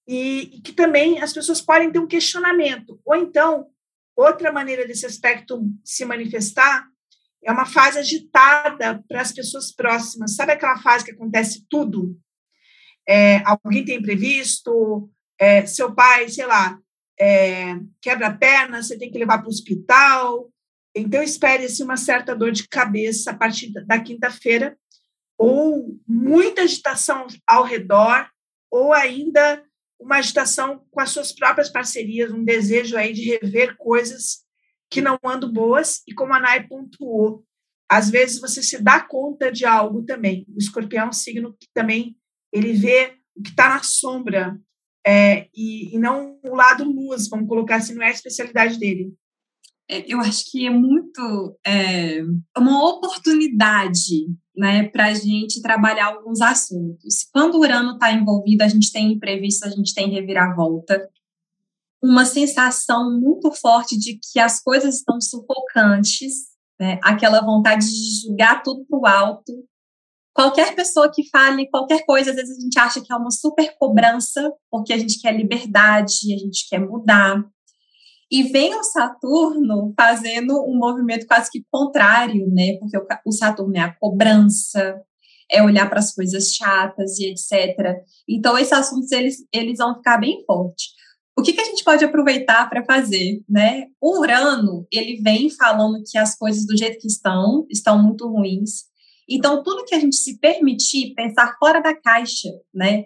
E, 0.09 0.55
e 0.55 0.61
que 0.61 0.73
também 0.73 1.21
as 1.21 1.31
pessoas 1.31 1.61
podem 1.61 1.91
ter 1.91 1.99
um 1.99 2.07
questionamento. 2.07 2.99
Ou 3.05 3.15
então, 3.15 3.67
outra 4.15 4.51
maneira 4.51 4.87
desse 4.87 5.05
aspecto 5.05 5.61
se 5.85 6.03
manifestar 6.03 6.87
é 7.43 7.51
uma 7.51 7.67
fase 7.67 7.99
agitada 7.99 9.03
para 9.07 9.21
as 9.21 9.31
pessoas 9.31 9.71
próximas. 9.71 10.35
Sabe 10.35 10.53
aquela 10.53 10.79
fase 10.79 11.05
que 11.05 11.11
acontece 11.11 11.63
tudo? 11.69 12.19
É, 13.07 13.43
alguém 13.45 13.85
tem 13.85 13.97
imprevisto, 13.97 15.07
é, 15.37 15.63
seu 15.67 15.93
pai, 15.93 16.27
sei 16.27 16.47
lá, 16.47 16.79
é, 17.19 17.75
quebra 18.01 18.27
a 18.27 18.33
perna, 18.35 18.81
você 18.81 18.97
tem 18.97 19.11
que 19.11 19.19
levar 19.19 19.37
para 19.37 19.47
o 19.47 19.51
hospital. 19.51 20.51
Então, 20.95 21.21
espere-se 21.21 21.83
uma 21.83 21.97
certa 21.97 22.35
dor 22.35 22.51
de 22.51 22.67
cabeça 22.67 23.29
a 23.29 23.37
partir 23.37 23.71
da 23.85 23.99
quinta-feira, 23.99 24.75
ou 25.37 25.95
muita 26.07 26.63
agitação 26.63 27.27
ao 27.47 27.63
redor, 27.63 28.27
ou 28.71 28.91
ainda 28.91 29.63
uma 29.99 30.17
agitação 30.17 30.85
com 30.89 31.01
as 31.01 31.09
suas 31.11 31.31
próprias 31.31 31.69
parcerias, 31.69 32.31
um 32.31 32.43
desejo 32.43 32.97
aí 32.97 33.13
de 33.13 33.37
rever 33.37 33.75
coisas 33.77 34.43
que 34.89 35.01
não 35.01 35.19
andam 35.23 35.51
boas, 35.51 36.01
e 36.07 36.13
como 36.13 36.33
a 36.33 36.39
Nai 36.39 36.65
pontuou, 36.67 37.45
às 37.89 38.09
vezes 38.09 38.39
você 38.39 38.63
se 38.63 38.81
dá 38.81 38.99
conta 38.99 39.51
de 39.51 39.65
algo 39.65 40.03
também. 40.03 40.45
O 40.55 40.57
escorpião 40.57 41.05
é 41.05 41.09
um 41.09 41.13
signo 41.13 41.55
que 41.59 41.67
também 41.73 42.15
ele 42.51 42.73
vê 42.73 43.17
o 43.35 43.41
que 43.41 43.49
está 43.49 43.69
na 43.69 43.83
sombra 43.83 44.59
é, 45.05 45.47
e, 45.55 45.95
e, 45.95 45.97
não 45.97 46.39
o 46.43 46.55
lado 46.55 46.83
luz, 46.83 47.29
vamos 47.29 47.47
colocar 47.47 47.77
assim, 47.77 47.95
não 47.95 48.03
é 48.03 48.07
a 48.07 48.11
especialidade 48.11 48.77
dele. 48.79 49.13
É, 49.89 50.05
eu 50.11 50.19
acho 50.19 50.51
que 50.51 50.67
é 50.67 50.69
muito 50.69 51.57
é, 51.65 52.21
uma 52.57 52.87
oportunidade 52.89 54.27
né, 54.59 54.89
para 54.89 55.05
a 55.05 55.13
gente 55.13 55.61
trabalhar 55.61 56.07
alguns 56.07 56.41
assuntos. 56.41 57.25
Quando 57.31 57.55
o 57.55 57.61
Urano 57.61 57.93
está 57.93 58.11
envolvido, 58.11 58.61
a 58.61 58.67
gente 58.67 58.91
tem 58.91 59.13
imprevisto, 59.13 59.65
a 59.65 59.69
gente 59.69 59.93
tem 59.93 60.11
reviravolta, 60.11 61.09
uma 62.03 62.25
sensação 62.25 63.17
muito 63.17 63.49
forte 63.53 63.97
de 63.97 64.19
que 64.19 64.37
as 64.37 64.61
coisas 64.61 64.95
estão 64.95 65.19
sufocantes, 65.21 66.49
né, 66.77 66.99
aquela 67.01 67.41
vontade 67.41 67.85
de 67.85 68.27
jogar 68.27 68.61
tudo 68.61 68.85
para 68.85 68.99
o 68.99 69.07
alto. 69.07 69.53
Qualquer 70.33 70.75
pessoa 70.75 71.09
que 71.09 71.29
fale 71.29 71.69
qualquer 71.69 72.05
coisa, 72.05 72.31
às 72.31 72.35
vezes 72.35 72.57
a 72.57 72.61
gente 72.61 72.77
acha 72.77 73.01
que 73.01 73.13
é 73.13 73.15
uma 73.15 73.31
super 73.31 73.73
cobrança, 73.79 74.51
porque 74.69 74.91
a 74.91 74.97
gente 74.97 75.21
quer 75.21 75.35
liberdade, 75.35 76.33
a 76.33 76.37
gente 76.37 76.67
quer 76.67 76.79
mudar. 76.79 77.41
E 78.31 78.43
vem 78.43 78.75
o 78.75 78.83
Saturno 78.83 79.93
fazendo 79.95 80.63
um 80.63 80.77
movimento 80.77 81.25
quase 81.25 81.49
que 81.49 81.65
contrário, 81.71 82.47
né? 82.51 82.77
Porque 82.77 82.97
o 83.25 83.31
Saturno 83.31 83.75
é 83.75 83.81
a 83.81 83.95
cobrança, 83.95 85.01
é 85.51 85.63
olhar 85.63 85.89
para 85.89 85.99
as 85.99 86.13
coisas 86.13 86.53
chatas 86.53 87.17
e 87.17 87.25
etc. 87.25 88.03
Então, 88.27 88.57
esses 88.57 88.73
assuntos, 88.73 89.11
eles, 89.11 89.37
eles 89.51 89.79
vão 89.79 89.95
ficar 89.95 90.17
bem 90.19 90.43
fortes. 90.45 90.89
O 91.35 91.41
que, 91.41 91.53
que 91.53 91.61
a 91.61 91.65
gente 91.65 91.83
pode 91.83 92.03
aproveitar 92.03 92.69
para 92.69 92.83
fazer, 92.83 93.41
né? 93.49 93.85
O 93.99 94.19
Urano, 94.19 94.85
ele 94.91 95.21
vem 95.21 95.49
falando 95.49 96.03
que 96.05 96.17
as 96.17 96.37
coisas 96.37 96.65
do 96.65 96.77
jeito 96.77 96.99
que 96.99 97.07
estão, 97.07 97.65
estão 97.69 98.01
muito 98.01 98.27
ruins. 98.27 98.89
Então, 99.27 99.63
tudo 99.63 99.85
que 99.85 99.95
a 99.95 99.99
gente 99.99 100.17
se 100.17 100.37
permitir 100.37 101.13
pensar 101.15 101.55
fora 101.57 101.79
da 101.79 101.95
caixa, 101.95 102.49
né? 102.73 103.05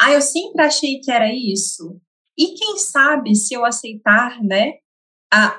Ah, 0.00 0.12
eu 0.12 0.20
sempre 0.20 0.62
achei 0.62 1.00
que 1.00 1.10
era 1.10 1.32
isso. 1.34 2.00
E 2.38 2.54
quem 2.54 2.78
sabe 2.78 3.34
se 3.34 3.54
eu 3.54 3.64
aceitar, 3.64 4.42
né, 4.42 4.74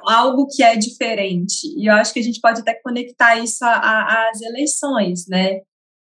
algo 0.06 0.48
que 0.48 0.64
é 0.64 0.76
diferente. 0.76 1.68
E 1.78 1.90
eu 1.90 1.94
acho 1.96 2.14
que 2.14 2.20
a 2.20 2.24
gente 2.24 2.40
pode 2.40 2.62
até 2.62 2.76
conectar 2.76 3.38
isso 3.38 3.64
às 3.64 4.42
eleições, 4.42 5.26
né? 5.28 5.62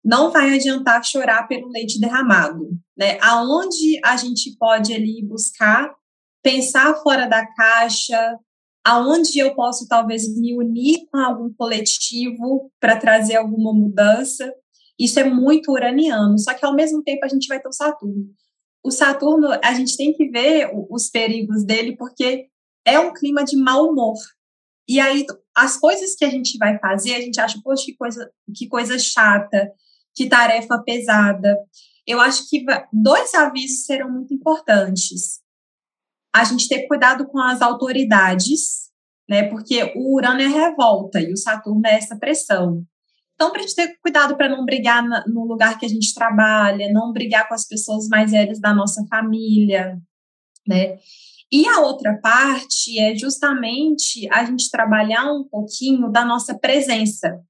Não 0.03 0.31
vai 0.31 0.55
adiantar 0.55 1.03
chorar 1.05 1.47
pelo 1.47 1.69
leite 1.69 1.99
derramado, 1.99 2.71
né? 2.97 3.19
Aonde 3.21 3.99
a 4.03 4.17
gente 4.17 4.55
pode 4.57 4.93
ali 4.93 5.23
buscar 5.23 5.93
pensar 6.41 6.95
fora 7.03 7.27
da 7.27 7.45
caixa, 7.53 8.39
aonde 8.83 9.37
eu 9.37 9.53
posso 9.53 9.87
talvez 9.87 10.27
me 10.35 10.57
unir 10.57 11.05
com 11.11 11.19
algum 11.19 11.53
coletivo 11.53 12.71
para 12.79 12.97
trazer 12.97 13.35
alguma 13.35 13.71
mudança. 13.71 14.51
Isso 14.97 15.19
é 15.19 15.23
muito 15.23 15.71
uraniano, 15.71 16.37
só 16.39 16.53
que 16.55 16.65
ao 16.65 16.75
mesmo 16.75 17.03
tempo 17.03 17.23
a 17.23 17.27
gente 17.27 17.47
vai 17.47 17.59
ter 17.59 17.69
o 17.69 17.73
Saturno 17.73 18.25
o 18.83 18.91
Saturno, 18.91 19.47
a 19.63 19.73
gente 19.73 19.95
tem 19.95 20.13
que 20.13 20.29
ver 20.29 20.71
os 20.89 21.09
perigos 21.09 21.63
dele, 21.63 21.95
porque 21.95 22.47
é 22.85 22.99
um 22.99 23.13
clima 23.13 23.43
de 23.43 23.55
mau 23.55 23.89
humor. 23.89 24.15
E 24.87 24.99
aí, 24.99 25.25
as 25.55 25.77
coisas 25.77 26.15
que 26.15 26.25
a 26.25 26.29
gente 26.29 26.57
vai 26.57 26.77
fazer, 26.79 27.15
a 27.15 27.21
gente 27.21 27.39
acha, 27.39 27.59
poxa, 27.63 27.85
que 27.85 27.95
coisa, 27.95 28.31
que 28.55 28.67
coisa 28.67 28.97
chata, 28.97 29.71
que 30.15 30.27
tarefa 30.27 30.81
pesada. 30.83 31.55
Eu 32.05 32.19
acho 32.19 32.49
que 32.49 32.65
dois 32.91 33.33
avisos 33.33 33.85
serão 33.85 34.11
muito 34.11 34.33
importantes. 34.33 35.39
A 36.33 36.43
gente 36.43 36.67
ter 36.67 36.87
cuidado 36.87 37.27
com 37.27 37.39
as 37.39 37.61
autoridades, 37.61 38.89
né? 39.29 39.43
Porque 39.43 39.93
o 39.95 40.15
Urano 40.15 40.41
é 40.41 40.47
revolta 40.47 41.21
e 41.21 41.31
o 41.31 41.37
Saturno 41.37 41.85
é 41.85 41.95
essa 41.95 42.17
pressão. 42.17 42.83
Então, 43.41 43.51
para 43.51 43.61
a 43.61 43.63
gente 43.63 43.75
ter 43.75 43.97
cuidado 44.03 44.37
para 44.37 44.47
não 44.47 44.63
brigar 44.63 45.03
no 45.27 45.45
lugar 45.45 45.79
que 45.79 45.83
a 45.87 45.89
gente 45.89 46.13
trabalha, 46.13 46.93
não 46.93 47.11
brigar 47.11 47.47
com 47.47 47.55
as 47.55 47.67
pessoas 47.67 48.07
mais 48.07 48.29
velhas 48.29 48.59
da 48.59 48.71
nossa 48.71 49.03
família, 49.09 49.99
né? 50.67 50.99
E 51.51 51.67
a 51.67 51.79
outra 51.79 52.19
parte 52.21 52.99
é 52.99 53.15
justamente 53.15 54.29
a 54.31 54.45
gente 54.45 54.69
trabalhar 54.69 55.25
um 55.33 55.43
pouquinho 55.43 56.11
da 56.11 56.23
nossa 56.23 56.55
presença. 56.55 57.41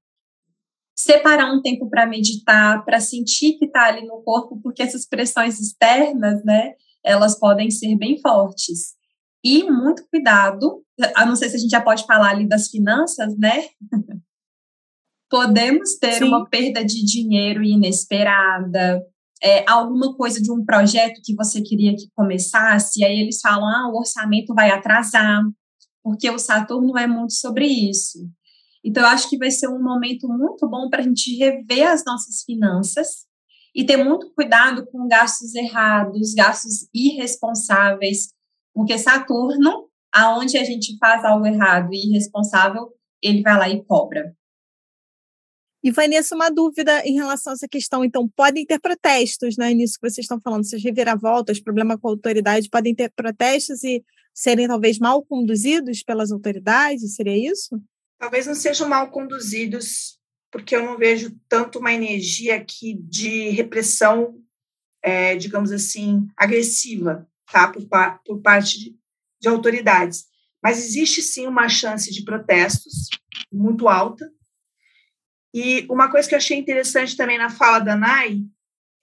Separar 0.96 1.52
um 1.52 1.60
tempo 1.60 1.90
para 1.90 2.06
meditar, 2.06 2.82
para 2.86 2.98
sentir 2.98 3.58
que 3.58 3.66
está 3.66 3.88
ali 3.88 4.06
no 4.06 4.22
corpo, 4.22 4.58
porque 4.62 4.82
essas 4.82 5.06
pressões 5.06 5.60
externas, 5.60 6.42
né, 6.42 6.72
elas 7.04 7.38
podem 7.38 7.70
ser 7.70 7.94
bem 7.98 8.18
fortes. 8.18 8.94
E 9.44 9.62
muito 9.64 10.08
cuidado, 10.08 10.82
a 11.14 11.26
não 11.26 11.36
sei 11.36 11.50
se 11.50 11.56
a 11.56 11.58
gente 11.58 11.70
já 11.70 11.82
pode 11.82 12.06
falar 12.06 12.30
ali 12.30 12.48
das 12.48 12.68
finanças, 12.68 13.36
né? 13.36 13.66
podemos 15.32 15.94
ter 15.94 16.18
Sim. 16.18 16.24
uma 16.24 16.46
perda 16.46 16.84
de 16.84 17.02
dinheiro 17.02 17.64
inesperada, 17.64 19.02
é, 19.42 19.64
alguma 19.66 20.14
coisa 20.14 20.42
de 20.42 20.52
um 20.52 20.62
projeto 20.62 21.22
que 21.24 21.34
você 21.34 21.62
queria 21.62 21.96
que 21.96 22.10
começasse, 22.14 23.00
e 23.00 23.04
aí 23.04 23.18
eles 23.18 23.40
falam, 23.40 23.66
ah, 23.66 23.90
o 23.90 23.96
orçamento 23.96 24.54
vai 24.54 24.70
atrasar, 24.70 25.42
porque 26.04 26.28
o 26.28 26.38
Saturno 26.38 26.98
é 26.98 27.06
muito 27.06 27.32
sobre 27.32 27.66
isso. 27.66 28.18
Então, 28.84 29.02
eu 29.02 29.08
acho 29.08 29.30
que 29.30 29.38
vai 29.38 29.50
ser 29.50 29.68
um 29.68 29.82
momento 29.82 30.28
muito 30.28 30.68
bom 30.68 30.90
para 30.90 31.00
a 31.00 31.02
gente 31.02 31.34
rever 31.38 31.88
as 31.88 32.04
nossas 32.04 32.42
finanças 32.44 33.24
e 33.74 33.86
ter 33.86 33.96
muito 33.96 34.30
cuidado 34.34 34.84
com 34.84 35.08
gastos 35.08 35.54
errados, 35.54 36.34
gastos 36.34 36.90
irresponsáveis, 36.92 38.28
porque 38.74 38.98
Saturno, 38.98 39.88
aonde 40.12 40.58
a 40.58 40.64
gente 40.64 40.94
faz 40.98 41.24
algo 41.24 41.46
errado 41.46 41.88
e 41.90 42.10
irresponsável, 42.10 42.90
ele 43.22 43.40
vai 43.40 43.56
lá 43.56 43.68
e 43.70 43.82
cobra. 43.82 44.36
E, 45.84 45.90
Vanessa, 45.90 46.36
uma 46.36 46.48
dúvida 46.48 47.04
em 47.04 47.14
relação 47.14 47.52
a 47.52 47.54
essa 47.54 47.66
questão. 47.66 48.04
Então, 48.04 48.28
podem 48.28 48.64
ter 48.64 48.78
protestos, 48.78 49.56
né? 49.56 49.74
Nisso 49.74 49.98
que 50.00 50.08
vocês 50.08 50.24
estão 50.24 50.40
falando, 50.40 50.60
essas 50.60 50.82
reviravoltas, 50.82 51.60
problema 51.60 51.98
com 51.98 52.08
a 52.08 52.12
autoridade, 52.12 52.70
podem 52.70 52.94
ter 52.94 53.10
protestos 53.10 53.82
e 53.82 54.04
serem 54.32 54.68
talvez 54.68 54.98
mal 54.98 55.24
conduzidos 55.24 56.02
pelas 56.04 56.30
autoridades? 56.30 57.16
Seria 57.16 57.50
isso? 57.50 57.80
Talvez 58.16 58.46
não 58.46 58.54
sejam 58.54 58.88
mal 58.88 59.10
conduzidos, 59.10 60.20
porque 60.52 60.76
eu 60.76 60.84
não 60.84 60.96
vejo 60.96 61.36
tanto 61.48 61.80
uma 61.80 61.92
energia 61.92 62.56
aqui 62.56 62.94
de 62.94 63.48
repressão, 63.50 64.40
é, 65.02 65.34
digamos 65.34 65.72
assim, 65.72 66.28
agressiva, 66.36 67.28
tá? 67.50 67.66
Por, 67.66 67.84
por 68.24 68.40
parte 68.40 68.78
de, 68.78 68.96
de 69.40 69.48
autoridades. 69.48 70.26
Mas 70.62 70.78
existe 70.78 71.20
sim 71.22 71.48
uma 71.48 71.68
chance 71.68 72.12
de 72.12 72.24
protestos 72.24 73.08
muito 73.52 73.88
alta, 73.88 74.30
e 75.54 75.86
uma 75.90 76.10
coisa 76.10 76.28
que 76.28 76.34
eu 76.34 76.38
achei 76.38 76.58
interessante 76.58 77.16
também 77.16 77.36
na 77.36 77.50
fala 77.50 77.78
da 77.78 77.96
Nai 77.96 78.40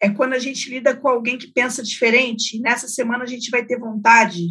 é 0.01 0.09
quando 0.09 0.33
a 0.33 0.39
gente 0.39 0.69
lida 0.69 0.95
com 0.95 1.07
alguém 1.07 1.37
que 1.37 1.51
pensa 1.51 1.83
diferente. 1.83 2.59
Nessa 2.59 2.87
semana 2.87 3.23
a 3.23 3.27
gente 3.27 3.51
vai 3.51 3.65
ter 3.65 3.77
vontade 3.77 4.47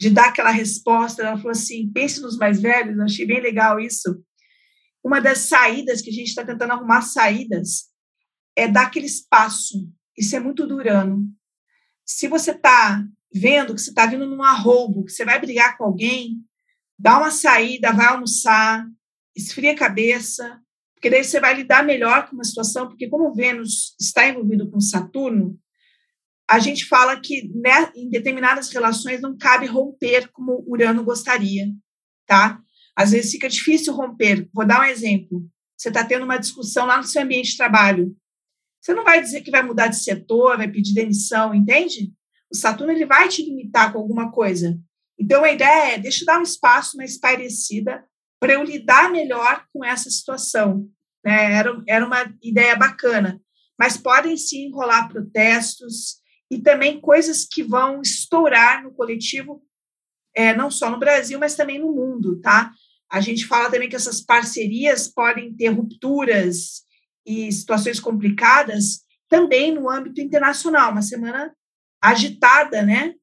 de 0.00 0.10
dar 0.10 0.28
aquela 0.28 0.50
resposta. 0.50 1.22
Ela 1.22 1.36
falou 1.36 1.52
assim: 1.52 1.90
pense 1.92 2.20
nos 2.20 2.36
mais 2.36 2.60
velhos. 2.60 2.96
Eu 2.96 3.04
achei 3.04 3.26
bem 3.26 3.40
legal 3.40 3.78
isso. 3.78 4.20
Uma 5.04 5.20
das 5.20 5.38
saídas 5.38 6.02
que 6.02 6.10
a 6.10 6.12
gente 6.12 6.28
está 6.28 6.44
tentando 6.44 6.72
arrumar 6.72 7.02
saídas 7.02 7.88
é 8.56 8.66
dar 8.66 8.86
aquele 8.86 9.06
espaço. 9.06 9.88
Isso 10.16 10.34
é 10.34 10.40
muito 10.40 10.66
durano. 10.66 11.24
Se 12.04 12.26
você 12.26 12.50
está 12.50 13.04
vendo 13.32 13.74
que 13.74 13.80
você 13.80 13.90
está 13.90 14.06
vindo 14.06 14.26
num 14.26 14.42
arroubo, 14.42 15.04
que 15.04 15.12
você 15.12 15.24
vai 15.24 15.38
brigar 15.38 15.76
com 15.76 15.84
alguém, 15.84 16.42
dá 16.98 17.18
uma 17.18 17.30
saída, 17.30 17.92
vai 17.92 18.06
almoçar, 18.06 18.84
esfria 19.36 19.72
a 19.72 19.76
cabeça, 19.76 20.60
porque 20.98 21.10
daí 21.10 21.22
você 21.22 21.38
vai 21.38 21.54
lidar 21.54 21.84
melhor 21.84 22.28
com 22.28 22.34
uma 22.34 22.42
situação, 22.42 22.88
porque 22.88 23.08
como 23.08 23.32
Vênus 23.32 23.94
está 24.00 24.28
envolvido 24.28 24.68
com 24.68 24.80
Saturno, 24.80 25.56
a 26.50 26.58
gente 26.58 26.86
fala 26.86 27.20
que 27.20 27.48
né, 27.54 27.92
em 27.94 28.10
determinadas 28.10 28.68
relações 28.70 29.20
não 29.20 29.38
cabe 29.38 29.66
romper 29.66 30.28
como 30.32 30.64
Urano 30.66 31.04
gostaria, 31.04 31.68
tá? 32.26 32.60
Às 32.96 33.12
vezes 33.12 33.30
fica 33.30 33.48
difícil 33.48 33.94
romper. 33.94 34.48
Vou 34.52 34.66
dar 34.66 34.80
um 34.80 34.84
exemplo. 34.84 35.48
Você 35.76 35.88
está 35.88 36.04
tendo 36.04 36.24
uma 36.24 36.36
discussão 36.36 36.84
lá 36.84 36.96
no 36.96 37.04
seu 37.04 37.22
ambiente 37.22 37.52
de 37.52 37.56
trabalho. 37.56 38.16
Você 38.80 38.92
não 38.92 39.04
vai 39.04 39.20
dizer 39.20 39.42
que 39.42 39.50
vai 39.52 39.62
mudar 39.62 39.86
de 39.86 40.02
setor, 40.02 40.56
vai 40.56 40.68
pedir 40.68 40.94
demissão, 40.94 41.54
entende? 41.54 42.12
O 42.50 42.56
Saturno 42.56 42.92
ele 42.92 43.06
vai 43.06 43.28
te 43.28 43.44
limitar 43.44 43.92
com 43.92 44.00
alguma 44.00 44.32
coisa. 44.32 44.76
Então 45.16 45.44
a 45.44 45.52
ideia 45.52 45.94
é 45.94 45.98
deixa 45.98 46.22
eu 46.22 46.26
dar 46.26 46.40
um 46.40 46.42
espaço 46.42 46.96
mais 46.96 47.16
parecida 47.16 48.04
para 48.40 48.54
eu 48.54 48.62
lidar 48.62 49.10
melhor 49.10 49.64
com 49.72 49.84
essa 49.84 50.10
situação. 50.10 50.88
Né? 51.24 51.54
Era, 51.54 51.82
era 51.86 52.06
uma 52.06 52.32
ideia 52.42 52.76
bacana, 52.76 53.40
mas 53.78 53.96
podem 53.96 54.36
se 54.36 54.58
enrolar 54.58 55.08
protestos 55.08 56.18
e 56.50 56.58
também 56.58 57.00
coisas 57.00 57.44
que 57.44 57.62
vão 57.62 58.00
estourar 58.00 58.82
no 58.82 58.92
coletivo, 58.92 59.62
é, 60.34 60.54
não 60.54 60.70
só 60.70 60.90
no 60.90 60.98
Brasil, 60.98 61.38
mas 61.38 61.54
também 61.54 61.78
no 61.78 61.92
mundo, 61.92 62.40
tá? 62.40 62.72
A 63.10 63.20
gente 63.20 63.46
fala 63.46 63.70
também 63.70 63.88
que 63.88 63.96
essas 63.96 64.20
parcerias 64.20 65.08
podem 65.08 65.54
ter 65.54 65.68
rupturas 65.68 66.82
e 67.26 67.50
situações 67.52 67.98
complicadas 67.98 69.00
também 69.28 69.72
no 69.72 69.88
âmbito 69.90 70.20
internacional. 70.20 70.92
Uma 70.92 71.02
semana 71.02 71.54
agitada, 72.00 72.82
né? 72.82 73.14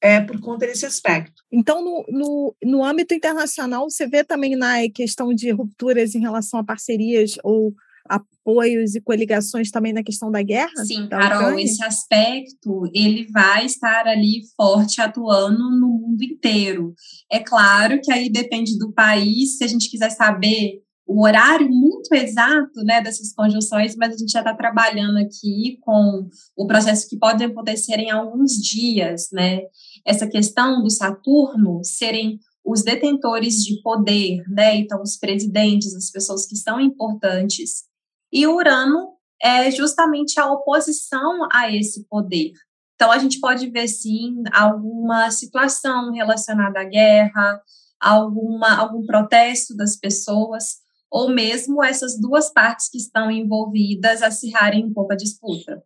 É, 0.00 0.20
por 0.20 0.40
conta 0.40 0.66
desse 0.66 0.86
aspecto. 0.86 1.42
Então, 1.50 1.84
no, 1.84 2.04
no, 2.08 2.56
no 2.62 2.84
âmbito 2.84 3.14
internacional, 3.14 3.90
você 3.90 4.06
vê 4.06 4.22
também 4.22 4.54
na 4.54 4.88
questão 4.94 5.34
de 5.34 5.50
rupturas 5.50 6.14
em 6.14 6.20
relação 6.20 6.60
a 6.60 6.64
parcerias 6.64 7.36
ou 7.42 7.74
apoios 8.08 8.94
e 8.94 9.00
coligações 9.00 9.70
também 9.70 9.92
na 9.92 10.02
questão 10.02 10.30
da 10.30 10.42
guerra? 10.42 10.84
Sim, 10.84 11.08
Carol, 11.08 11.40
Ucrânia? 11.40 11.64
esse 11.64 11.84
aspecto 11.84 12.90
ele 12.94 13.26
vai 13.30 13.66
estar 13.66 14.06
ali 14.06 14.42
forte 14.56 15.00
atuando 15.00 15.70
no 15.70 15.88
mundo 15.88 16.22
inteiro. 16.22 16.94
É 17.30 17.40
claro 17.40 18.00
que 18.02 18.10
aí 18.10 18.30
depende 18.30 18.78
do 18.78 18.92
país, 18.92 19.58
se 19.58 19.64
a 19.64 19.66
gente 19.66 19.90
quiser 19.90 20.10
saber 20.10 20.82
o 21.08 21.24
horário 21.24 21.70
muito 21.70 22.14
exato 22.14 22.84
né, 22.84 23.00
dessas 23.00 23.32
conjunções, 23.32 23.96
mas 23.96 24.14
a 24.14 24.18
gente 24.18 24.30
já 24.30 24.40
está 24.40 24.54
trabalhando 24.54 25.16
aqui 25.16 25.78
com 25.80 26.28
o 26.54 26.66
processo 26.66 27.08
que 27.08 27.18
pode 27.18 27.42
acontecer 27.42 27.98
em 27.98 28.10
alguns 28.10 28.52
dias, 28.52 29.30
né? 29.32 29.62
Essa 30.06 30.28
questão 30.28 30.82
do 30.82 30.90
Saturno 30.90 31.80
serem 31.82 32.38
os 32.62 32.82
detentores 32.82 33.64
de 33.64 33.80
poder, 33.80 34.42
né? 34.50 34.76
Então, 34.76 35.00
os 35.00 35.16
presidentes, 35.16 35.94
as 35.94 36.10
pessoas 36.10 36.44
que 36.44 36.56
são 36.56 36.78
importantes 36.78 37.84
e 38.30 38.46
Urano 38.46 39.14
é 39.40 39.70
justamente 39.70 40.38
a 40.38 40.52
oposição 40.52 41.48
a 41.50 41.72
esse 41.74 42.04
poder. 42.06 42.52
Então, 42.96 43.10
a 43.10 43.16
gente 43.16 43.40
pode 43.40 43.70
ver, 43.70 43.88
sim, 43.88 44.42
alguma 44.52 45.30
situação 45.30 46.12
relacionada 46.12 46.80
à 46.80 46.84
guerra, 46.84 47.62
alguma, 47.98 48.76
algum 48.76 49.06
protesto 49.06 49.74
das 49.74 49.96
pessoas, 49.96 50.86
ou 51.10 51.30
mesmo 51.30 51.82
essas 51.82 52.20
duas 52.20 52.52
partes 52.52 52.88
que 52.88 52.98
estão 52.98 53.30
envolvidas 53.30 54.22
acirrarem 54.22 54.84
um 54.84 54.92
pouco 54.92 55.12
a 55.12 55.16
disputa. 55.16 55.82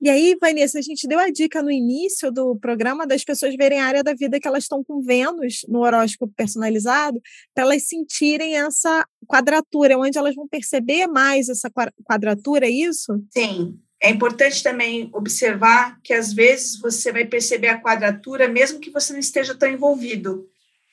E 0.00 0.08
aí, 0.08 0.36
Vanessa, 0.40 0.78
a 0.78 0.82
gente 0.82 1.08
deu 1.08 1.18
a 1.18 1.28
dica 1.28 1.60
no 1.60 1.72
início 1.72 2.30
do 2.30 2.56
programa 2.56 3.04
das 3.04 3.24
pessoas 3.24 3.56
verem 3.56 3.80
a 3.80 3.86
área 3.86 4.04
da 4.04 4.14
vida 4.14 4.38
que 4.38 4.46
elas 4.46 4.62
estão 4.62 4.82
com 4.84 5.02
Vênus 5.02 5.66
no 5.68 5.80
horóscopo 5.80 6.32
personalizado, 6.36 7.20
para 7.52 7.64
elas 7.64 7.82
sentirem 7.82 8.56
essa 8.56 9.04
quadratura, 9.26 9.98
onde 9.98 10.16
elas 10.16 10.36
vão 10.36 10.46
perceber 10.46 11.08
mais 11.08 11.48
essa 11.48 11.68
quadratura, 12.04 12.66
é 12.66 12.70
isso? 12.70 13.20
Sim. 13.32 13.76
É 14.00 14.08
importante 14.08 14.62
também 14.62 15.10
observar 15.12 16.00
que 16.04 16.14
às 16.14 16.32
vezes 16.32 16.78
você 16.78 17.10
vai 17.10 17.24
perceber 17.24 17.66
a 17.66 17.82
quadratura 17.82 18.46
mesmo 18.46 18.78
que 18.78 18.92
você 18.92 19.12
não 19.12 19.18
esteja 19.18 19.56
tão 19.56 19.68
envolvido. 19.68 20.48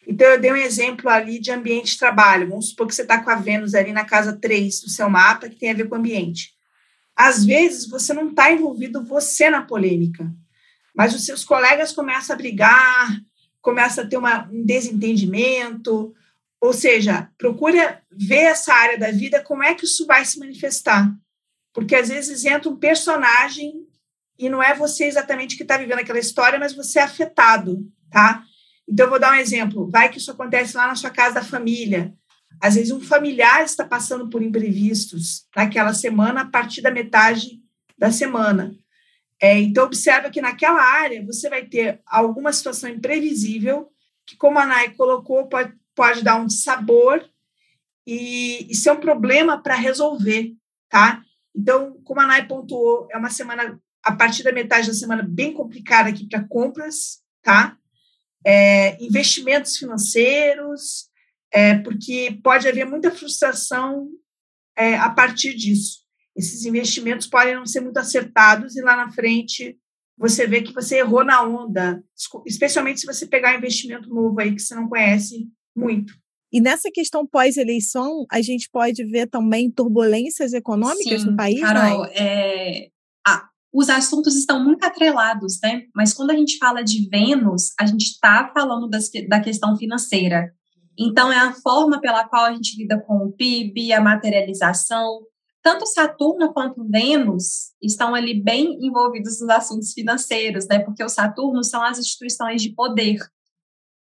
Então, 0.08 0.28
eu 0.28 0.40
dei 0.40 0.52
um 0.52 0.56
exemplo 0.56 1.10
ali 1.10 1.40
de 1.40 1.52
ambiente 1.52 1.94
de 1.94 2.00
trabalho. 2.00 2.50
Vamos 2.50 2.70
supor 2.70 2.88
que 2.88 2.96
você 2.96 3.02
está 3.02 3.24
com 3.24 3.30
a 3.30 3.36
Vênus 3.36 3.74
ali 3.74 3.92
na 3.92 4.06
casa 4.06 4.34
3 4.34 4.82
do 4.82 4.90
seu 4.90 5.10
mapa, 5.10 5.50
que 5.50 5.56
tem 5.56 5.72
a 5.72 5.74
ver 5.74 5.90
com 5.90 5.96
ambiente. 5.96 6.54
Às 7.16 7.46
vezes, 7.46 7.88
você 7.88 8.14
não 8.14 8.30
está 8.30 8.52
envolvido 8.52 9.04
você 9.04 9.50
na 9.50 9.62
polêmica, 9.62 10.30
mas 10.94 11.16
os 11.16 11.26
seus 11.26 11.44
colegas 11.44 11.92
começam 11.92 12.34
a 12.34 12.38
brigar, 12.38 13.22
começam 13.62 14.04
a 14.04 14.08
ter 14.08 14.18
uma, 14.18 14.48
um 14.52 14.64
desentendimento, 14.64 16.14
ou 16.60 16.74
seja, 16.74 17.30
procure 17.38 17.80
ver 18.12 18.44
essa 18.44 18.74
área 18.74 18.98
da 18.98 19.12
vida, 19.12 19.42
como 19.42 19.64
é 19.64 19.74
que 19.74 19.86
isso 19.86 20.06
vai 20.06 20.26
se 20.26 20.40
manifestar. 20.40 21.12
Porque 21.74 21.96
às 21.96 22.10
vezes 22.10 22.46
entra 22.46 22.70
um 22.70 22.76
personagem 22.76 23.86
e 24.38 24.50
não 24.50 24.62
é 24.62 24.74
você 24.74 25.06
exatamente 25.06 25.56
que 25.56 25.64
está 25.64 25.78
vivendo 25.78 26.00
aquela 26.00 26.20
história, 26.20 26.60
mas 26.60 26.74
você 26.74 27.00
é 27.00 27.04
afetado, 27.04 27.88
tá? 28.10 28.44
Então, 28.88 29.06
eu 29.06 29.10
vou 29.10 29.20
dar 29.20 29.32
um 29.34 29.40
exemplo. 29.40 29.90
Vai 29.90 30.10
que 30.10 30.18
isso 30.18 30.32
acontece 30.32 30.78
lá 30.78 30.88
na 30.88 30.96
sua 30.96 31.10
casa 31.10 31.36
da 31.36 31.44
família. 31.44 32.14
Às 32.62 32.76
vezes, 32.76 32.92
um 32.92 33.02
familiar 33.02 33.64
está 33.64 33.86
passando 33.86 34.30
por 34.30 34.42
imprevistos 34.42 35.48
naquela 35.56 35.94
semana, 35.94 36.42
a 36.42 36.46
partir 36.46 36.82
da 36.82 36.92
metade 36.92 37.60
da 37.98 38.12
semana. 38.12 38.76
É, 39.42 39.60
então, 39.60 39.86
observa 39.86 40.30
que 40.30 40.42
naquela 40.42 40.82
área 40.82 41.26
você 41.26 41.50
vai 41.50 41.66
ter 41.66 42.02
alguma 42.06 42.54
situação 42.54 42.90
imprevisível, 42.90 43.90
que, 44.26 44.38
como 44.38 44.58
a 44.58 44.66
Nai 44.66 44.92
colocou, 44.92 45.48
pode, 45.48 45.74
pode 45.94 46.24
dar 46.24 46.40
um 46.40 46.50
sabor 46.50 47.24
e 48.08 48.72
isso 48.72 48.88
é 48.88 48.94
um 48.94 49.00
problema 49.00 49.62
para 49.62 49.76
resolver, 49.76 50.54
tá? 50.90 51.24
Então, 51.56 52.00
como 52.04 52.22
a 52.22 52.28
Nai 52.28 52.48
pontuou, 52.48 53.08
é 53.12 53.18
uma 53.18 53.30
semana, 53.30 53.80
a 54.04 54.12
partir 54.12 54.44
da 54.44 54.52
metade 54.52 54.88
da 54.88 54.94
semana, 54.94 55.24
bem 55.24 55.54
complicada 55.54 56.10
aqui 56.10 56.28
para 56.28 56.44
compras, 56.48 57.22
tá? 57.42 57.78
É, 58.46 59.04
investimentos 59.04 59.78
financeiros, 59.78 61.10
é, 61.52 61.76
porque 61.80 62.40
pode 62.44 62.68
haver 62.68 62.86
muita 62.86 63.10
frustração 63.12 64.08
é, 64.78 64.96
a 64.96 65.10
partir 65.10 65.56
disso. 65.56 66.00
Esses 66.36 66.66
investimentos 66.66 67.28
podem 67.28 67.56
não 67.56 67.66
ser 67.66 67.80
muito 67.80 67.98
acertados 67.98 68.76
e 68.76 68.82
lá 68.82 68.96
na 68.96 69.12
frente 69.12 69.78
você 70.18 70.48
vê 70.48 70.62
que 70.62 70.74
você 70.74 71.00
errou 71.00 71.24
na 71.24 71.44
onda, 71.44 72.02
especialmente 72.46 73.02
se 73.02 73.06
você 73.06 73.26
pegar 73.26 73.56
investimento 73.56 74.10
novo 74.10 74.40
aí 74.40 74.54
que 74.54 74.62
você 74.62 74.76
não 74.76 74.88
conhece 74.88 75.48
muito. 75.76 76.14
E 76.52 76.62
nessa 76.62 76.90
questão 76.90 77.28
pós-eleição, 77.28 78.26
a 78.32 78.42
gente 78.42 78.70
pode 78.70 79.04
ver 79.04 79.28
também 79.28 79.70
turbulências 79.70 80.54
econômicas 80.54 81.22
Sim, 81.22 81.32
no 81.32 81.36
país, 81.36 81.60
Carol, 81.60 82.06
é, 82.14 82.90
os 83.76 83.90
assuntos 83.90 84.38
estão 84.38 84.64
muito 84.64 84.86
atrelados, 84.86 85.60
né? 85.62 85.84
Mas 85.94 86.14
quando 86.14 86.32
a 86.32 86.36
gente 86.36 86.58
fala 86.58 86.82
de 86.82 87.10
Vênus, 87.10 87.74
a 87.78 87.86
gente 87.86 88.06
está 88.06 88.50
falando 88.54 88.88
das, 88.88 89.10
da 89.28 89.42
questão 89.42 89.76
financeira. 89.76 90.50
Então, 90.98 91.30
é 91.30 91.38
a 91.38 91.52
forma 91.52 92.00
pela 92.00 92.26
qual 92.26 92.46
a 92.46 92.54
gente 92.54 92.78
lida 92.82 92.98
com 93.02 93.18
o 93.18 93.34
PIB, 93.34 93.92
a 93.92 94.00
materialização. 94.00 95.20
Tanto 95.62 95.86
Saturno 95.88 96.54
quanto 96.54 96.88
Vênus 96.90 97.74
estão 97.82 98.16
ali 98.16 98.42
bem 98.42 98.78
envolvidos 98.82 99.42
nos 99.42 99.50
assuntos 99.50 99.92
financeiros, 99.92 100.66
né? 100.68 100.80
Porque 100.80 101.04
o 101.04 101.10
Saturno 101.10 101.62
são 101.62 101.84
as 101.84 102.00
instituições 102.00 102.62
de 102.62 102.74
poder. 102.74 103.18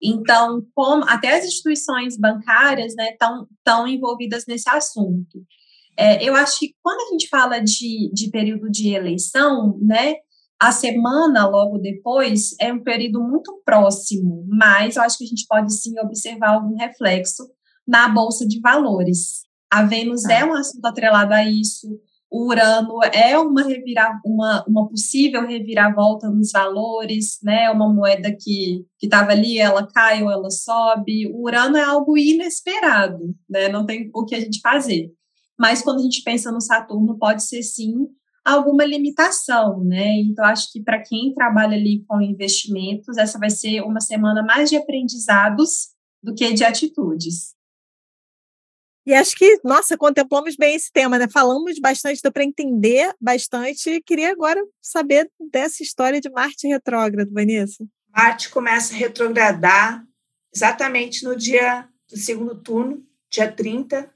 Então, 0.01 0.65
como, 0.73 1.03
até 1.03 1.37
as 1.37 1.43
instituições 1.43 2.17
bancárias 2.17 2.95
né, 2.95 3.09
estão 3.11 3.85
envolvidas 3.85 4.45
nesse 4.47 4.69
assunto. 4.69 5.45
É, 5.97 6.23
eu 6.23 6.35
acho 6.35 6.59
que 6.59 6.75
quando 6.81 7.07
a 7.07 7.11
gente 7.11 7.29
fala 7.29 7.59
de, 7.59 8.11
de 8.13 8.29
período 8.29 8.69
de 8.69 8.93
eleição, 8.93 9.77
né, 9.81 10.15
a 10.59 10.71
semana 10.71 11.47
logo 11.47 11.77
depois 11.77 12.55
é 12.59 12.71
um 12.71 12.83
período 12.83 13.21
muito 13.21 13.61
próximo, 13.65 14.45
mas 14.47 14.95
eu 14.95 15.03
acho 15.03 15.17
que 15.17 15.25
a 15.25 15.27
gente 15.27 15.45
pode 15.47 15.73
sim 15.73 15.99
observar 15.99 16.55
algum 16.55 16.75
reflexo 16.75 17.43
na 17.87 18.07
bolsa 18.09 18.47
de 18.47 18.59
valores. 18.59 19.43
A 19.71 19.83
Vênus 19.83 20.25
ah. 20.25 20.33
é 20.33 20.45
um 20.45 20.53
assunto 20.53 20.85
atrelado 20.85 21.33
a 21.33 21.43
isso. 21.43 21.99
O 22.31 22.47
Urano 22.49 22.99
é 23.13 23.37
uma, 23.37 23.63
revira, 23.63 24.19
uma, 24.25 24.65
uma 24.67 24.87
possível 24.89 25.45
reviravolta 25.47 26.29
nos 26.29 26.51
valores, 26.51 27.37
né? 27.43 27.69
Uma 27.69 27.93
moeda 27.93 28.35
que 28.37 28.85
estava 29.01 29.31
ali, 29.31 29.59
ela 29.59 29.87
cai 29.87 30.23
ou 30.23 30.31
ela 30.31 30.49
sobe. 30.49 31.31
O 31.31 31.43
Urano 31.43 31.77
é 31.77 31.83
algo 31.83 32.17
inesperado, 32.17 33.35
né? 33.49 33.69
Não 33.69 33.85
tem 33.85 34.09
o 34.13 34.25
que 34.25 34.35
a 34.35 34.39
gente 34.39 34.59
fazer. 34.59 35.11
Mas 35.57 35.81
quando 35.81 35.99
a 35.99 36.03
gente 36.03 36.21
pensa 36.23 36.51
no 36.51 36.61
Saturno, 36.61 37.17
pode 37.17 37.43
ser 37.43 37.63
sim 37.63 38.07
alguma 38.43 38.85
limitação, 38.85 39.83
né? 39.83 40.19
Então, 40.19 40.45
acho 40.45 40.71
que 40.71 40.81
para 40.81 41.01
quem 41.01 41.33
trabalha 41.33 41.75
ali 41.75 42.05
com 42.07 42.21
investimentos, 42.21 43.17
essa 43.17 43.39
vai 43.39 43.49
ser 43.49 43.81
uma 43.81 43.99
semana 43.99 44.43
mais 44.43 44.69
de 44.69 44.77
aprendizados 44.77 45.89
do 46.21 46.35
que 46.35 46.53
de 46.53 46.63
atitudes. 46.63 47.55
E 49.07 49.13
acho 49.13 49.35
que, 49.35 49.59
nossa, 49.63 49.97
contemplamos 49.97 50.55
bem 50.55 50.75
esse 50.75 50.91
tema, 50.91 51.17
né? 51.19 51.27
Falamos 51.27 51.79
bastante, 51.79 52.21
deu 52.21 52.31
para 52.31 52.43
entender 52.43 53.13
bastante. 53.21 54.01
Queria 54.01 54.31
agora 54.31 54.59
saber 54.81 55.29
dessa 55.51 55.83
história 55.83 56.19
de 56.19 56.29
Marte 56.29 56.67
retrógrado, 56.67 57.31
Vanessa. 57.31 57.85
Marte 58.15 58.49
começa 58.49 58.93
a 58.93 58.97
retrogradar 58.97 60.03
exatamente 60.53 61.23
no 61.23 61.35
dia 61.35 61.87
do 62.09 62.17
segundo 62.17 62.59
turno, 62.61 63.03
dia 63.29 63.51
30 63.51 64.11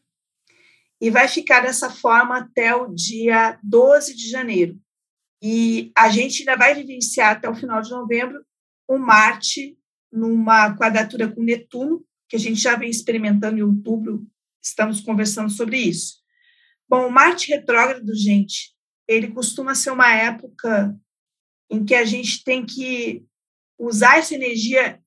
e 1.02 1.10
vai 1.10 1.28
ficar 1.28 1.62
dessa 1.62 1.90
forma 1.90 2.40
até 2.40 2.76
o 2.76 2.94
dia 2.94 3.58
12 3.64 4.16
de 4.16 4.30
janeiro. 4.30 4.80
E 5.42 5.92
a 5.98 6.10
gente 6.10 6.40
ainda 6.40 6.58
vai 6.58 6.76
vivenciar 6.76 7.32
até 7.32 7.50
o 7.50 7.56
final 7.56 7.82
de 7.82 7.90
novembro 7.90 8.44
o 8.88 8.98
Marte 8.98 9.78
numa 10.12 10.76
quadratura 10.76 11.32
com 11.32 11.44
Netuno, 11.44 12.04
que 12.28 12.36
a 12.36 12.40
gente 12.40 12.60
já 12.60 12.76
vem 12.76 12.90
experimentando 12.90 13.60
em 13.60 13.62
outubro, 13.62 14.28
estamos 14.62 15.00
conversando 15.00 15.50
sobre 15.50 15.78
isso. 15.78 16.20
Bom, 16.88 17.08
o 17.08 17.12
Marte 17.12 17.50
retrógrado, 17.50 18.16
gente, 18.16 18.76
ele 19.08 19.28
costuma 19.28 19.76
ser 19.76 19.92
uma 19.92 20.12
época 20.14 20.96
em 21.70 21.86
que 21.86 21.94
a 21.94 22.04
gente 22.04 22.44
tem 22.44 22.66
que 22.66 23.24
usar 23.78 24.18
essa 24.18 24.34
energia 24.34 25.00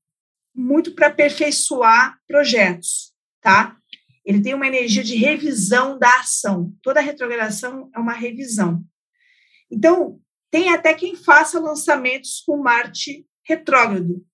muito 0.55 0.95
para 0.95 1.09
aperfeiçoar 1.09 2.19
projetos, 2.27 3.13
tá? 3.41 3.77
Ele 4.25 4.41
tem 4.41 4.55
uma 4.55 4.67
energia 4.67 5.03
de 5.03 5.17
revisão 5.17 5.99
da 5.99 6.21
ação. 6.21 6.73
Toda 6.83 7.01
retrogradação 7.01 7.91
é 7.95 7.99
uma 7.99 8.13
revisão. 8.13 8.85
Então, 9.71 10.21
tem 10.51 10.69
até 10.69 10.95
quem 10.95 11.17
faça 11.17 11.59
lançamentos 11.59 12.43
com 12.47 12.59
Marte 12.59 13.27
retrógrado, 13.45 14.25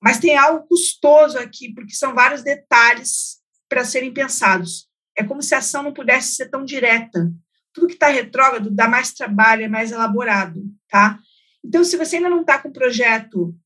mas 0.00 0.18
tem 0.18 0.36
algo 0.36 0.66
custoso 0.68 1.38
aqui, 1.38 1.72
porque 1.72 1.94
são 1.94 2.14
vários 2.14 2.42
detalhes 2.42 3.38
para 3.68 3.84
serem 3.84 4.12
pensados. 4.12 4.86
É 5.16 5.24
como 5.24 5.42
se 5.42 5.54
a 5.54 5.58
ação 5.58 5.82
não 5.82 5.92
pudesse 5.92 6.34
ser 6.34 6.50
tão 6.50 6.64
direta. 6.64 7.32
Tudo 7.72 7.86
que 7.86 7.94
está 7.94 8.08
retrógrado 8.08 8.70
dá 8.70 8.86
mais 8.88 9.12
trabalho, 9.12 9.64
é 9.64 9.68
mais 9.68 9.90
elaborado, 9.90 10.62
tá? 10.88 11.18
Então, 11.64 11.82
se 11.82 11.96
você 11.96 12.16
ainda 12.16 12.28
não 12.28 12.42
está 12.42 12.58
com 12.58 12.68
o 12.68 12.72
projeto 12.72 13.56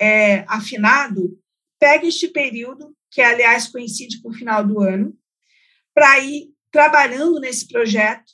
é, 0.00 0.44
afinado, 0.48 1.38
pegue 1.78 2.08
este 2.08 2.28
período, 2.28 2.95
que 3.10 3.20
aliás 3.20 3.68
coincide 3.68 4.20
com 4.20 4.30
o 4.30 4.34
final 4.34 4.64
do 4.64 4.80
ano, 4.80 5.16
para 5.94 6.18
ir 6.18 6.50
trabalhando 6.70 7.40
nesse 7.40 7.66
projeto 7.68 8.32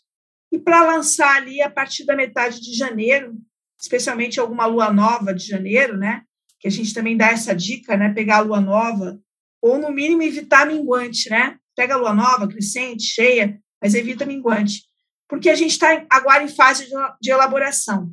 e 0.51 0.59
para 0.59 0.85
lançar 0.85 1.37
ali 1.37 1.63
a 1.63 1.71
partir 1.71 2.05
da 2.05 2.17
metade 2.17 2.61
de 2.61 2.75
janeiro, 2.75 3.37
especialmente 3.81 4.41
alguma 4.41 4.67
lua 4.67 4.93
nova 4.93 5.33
de 5.33 5.47
janeiro, 5.47 5.97
né? 5.97 6.23
Que 6.59 6.69
a 6.69 6.71
gente 6.71 6.93
também 6.93 7.17
dá 7.17 7.29
essa 7.29 7.55
dica, 7.55 7.97
né? 7.97 8.13
Pegar 8.13 8.39
a 8.39 8.41
lua 8.41 8.61
nova, 8.61 9.19
ou 9.61 9.79
no 9.79 9.91
mínimo 9.91 10.23
evitar 10.23 10.67
minguante, 10.67 11.31
né? 11.31 11.57
Pega 11.77 11.95
a 11.95 11.97
lua 11.97 12.13
nova, 12.13 12.49
crescente, 12.49 13.05
cheia, 13.05 13.61
mas 13.81 13.95
evita 13.95 14.27
minguante. 14.27 14.83
Porque 15.29 15.49
a 15.49 15.55
gente 15.55 15.71
está 15.71 16.05
agora 16.11 16.43
em 16.43 16.49
fase 16.49 16.87
de, 16.87 16.95
de 17.21 17.31
elaboração. 17.31 18.13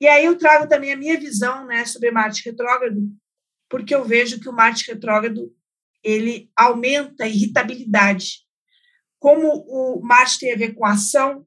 E 0.00 0.08
aí 0.08 0.24
eu 0.24 0.36
trago 0.36 0.68
também 0.68 0.92
a 0.92 0.96
minha 0.96 1.18
visão 1.18 1.64
né, 1.64 1.84
sobre 1.86 2.10
Marte 2.10 2.42
retrógrado, 2.44 3.00
porque 3.70 3.94
eu 3.94 4.04
vejo 4.04 4.40
que 4.40 4.48
o 4.48 4.52
Marte 4.52 4.90
retrógrado 4.90 5.54
ele 6.02 6.50
aumenta 6.56 7.24
a 7.24 7.28
irritabilidade. 7.28 8.40
Como 9.18 9.46
o 9.46 10.00
Marte 10.02 10.40
tem 10.40 10.52
a 10.52 10.56
ver 10.56 10.74
com 10.74 10.84
ação, 10.84 11.46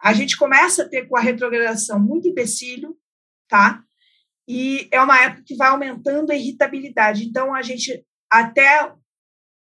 a 0.00 0.12
gente 0.12 0.36
começa 0.36 0.82
a 0.82 0.88
ter 0.88 1.06
com 1.06 1.16
a 1.16 1.20
retrogradação 1.20 2.00
muito 2.00 2.28
empecilho, 2.28 2.96
tá? 3.48 3.82
E 4.48 4.88
é 4.90 5.00
uma 5.00 5.20
época 5.20 5.44
que 5.46 5.56
vai 5.56 5.68
aumentando 5.68 6.32
a 6.32 6.34
irritabilidade. 6.34 7.24
Então, 7.24 7.54
a 7.54 7.62
gente, 7.62 8.04
até 8.30 8.92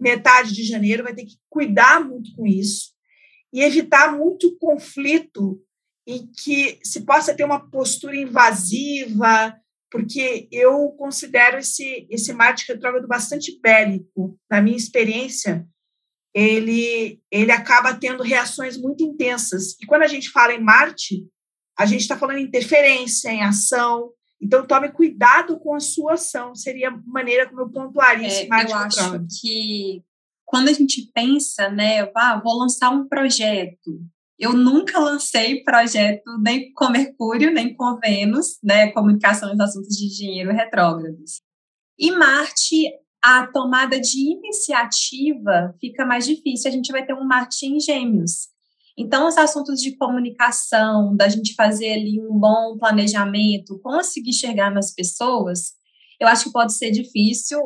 metade 0.00 0.54
de 0.54 0.64
janeiro, 0.64 1.02
vai 1.02 1.14
ter 1.14 1.24
que 1.24 1.36
cuidar 1.48 2.00
muito 2.00 2.32
com 2.36 2.46
isso 2.46 2.92
e 3.52 3.62
evitar 3.62 4.16
muito 4.16 4.56
conflito 4.58 5.60
em 6.06 6.30
que 6.32 6.78
se 6.84 7.04
possa 7.04 7.34
ter 7.34 7.44
uma 7.44 7.68
postura 7.68 8.16
invasiva, 8.16 9.56
porque 9.90 10.48
eu 10.52 10.90
considero 10.92 11.58
esse, 11.58 12.06
esse 12.08 12.32
Marte 12.32 12.66
retrógrado 12.70 13.08
bastante 13.08 13.58
bélico. 13.60 14.38
Na 14.48 14.62
minha 14.62 14.76
experiência, 14.76 15.66
ele, 16.32 17.20
ele 17.30 17.50
acaba 17.50 17.94
tendo 17.94 18.22
reações 18.22 18.76
muito 18.76 19.02
intensas. 19.02 19.76
E 19.80 19.86
quando 19.86 20.02
a 20.02 20.08
gente 20.08 20.30
fala 20.30 20.52
em 20.52 20.62
Marte, 20.62 21.26
a 21.76 21.86
gente 21.86 22.02
está 22.02 22.16
falando 22.16 22.38
em 22.38 22.44
interferência, 22.44 23.30
em 23.30 23.42
ação. 23.42 24.12
Então, 24.40 24.66
tome 24.66 24.90
cuidado 24.90 25.58
com 25.58 25.74
a 25.74 25.80
sua 25.80 26.14
ação. 26.14 26.54
Seria 26.54 26.88
a 26.88 27.02
maneira 27.06 27.48
como 27.48 27.62
eu 27.62 27.70
pontuaria 27.70 28.26
é, 28.26 28.30
esse 28.30 28.48
Marte 28.48 28.70
Eu 28.70 28.78
acho 28.78 29.26
que 29.40 30.04
quando 30.44 30.68
a 30.68 30.72
gente 30.72 31.10
pensa, 31.12 31.68
né, 31.68 32.10
ah, 32.14 32.40
vou 32.42 32.58
lançar 32.58 32.90
um 32.90 33.08
projeto. 33.08 34.00
Eu 34.40 34.54
nunca 34.54 34.98
lancei 34.98 35.62
projeto 35.62 36.38
nem 36.42 36.72
com 36.72 36.88
Mercúrio, 36.88 37.52
nem 37.52 37.74
com 37.74 37.98
Vênus, 37.98 38.58
né, 38.64 38.90
comunicação 38.90 39.54
e 39.54 39.62
assuntos 39.62 39.94
de 39.94 40.08
dinheiro 40.08 40.50
retrógrados. 40.50 41.42
E 41.98 42.10
Marte 42.10 42.86
a 43.22 43.46
tomada 43.46 44.00
de 44.00 44.32
iniciativa 44.32 45.74
fica 45.78 46.06
mais 46.06 46.24
difícil, 46.24 46.70
a 46.70 46.72
gente 46.72 46.90
vai 46.90 47.04
ter 47.04 47.12
um 47.12 47.26
Marte 47.26 47.66
em 47.66 47.78
gêmeos. 47.78 48.48
Então, 48.96 49.28
os 49.28 49.36
assuntos 49.36 49.78
de 49.78 49.94
comunicação, 49.96 51.14
da 51.14 51.28
gente 51.28 51.54
fazer 51.54 51.92
ali 51.92 52.18
um 52.20 52.38
bom 52.38 52.78
planejamento, 52.78 53.78
conseguir 53.82 54.32
chegar 54.32 54.70
nas 54.70 54.94
pessoas, 54.94 55.74
eu 56.18 56.28
acho 56.28 56.44
que 56.44 56.52
pode 56.52 56.74
ser 56.74 56.90
difícil. 56.90 57.60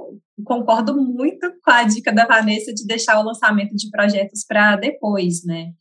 Concordo 0.44 0.96
muito 0.96 1.52
com 1.62 1.70
a 1.70 1.82
dica 1.84 2.12
da 2.12 2.26
Vanessa 2.26 2.72
de 2.72 2.87
deixar 2.87 3.18
o 3.18 3.24
lançamento 3.24 3.74
de 3.74 3.90
projetos 3.90 4.44
para 4.44 4.76
depois, 4.76 5.44
né? 5.44 5.72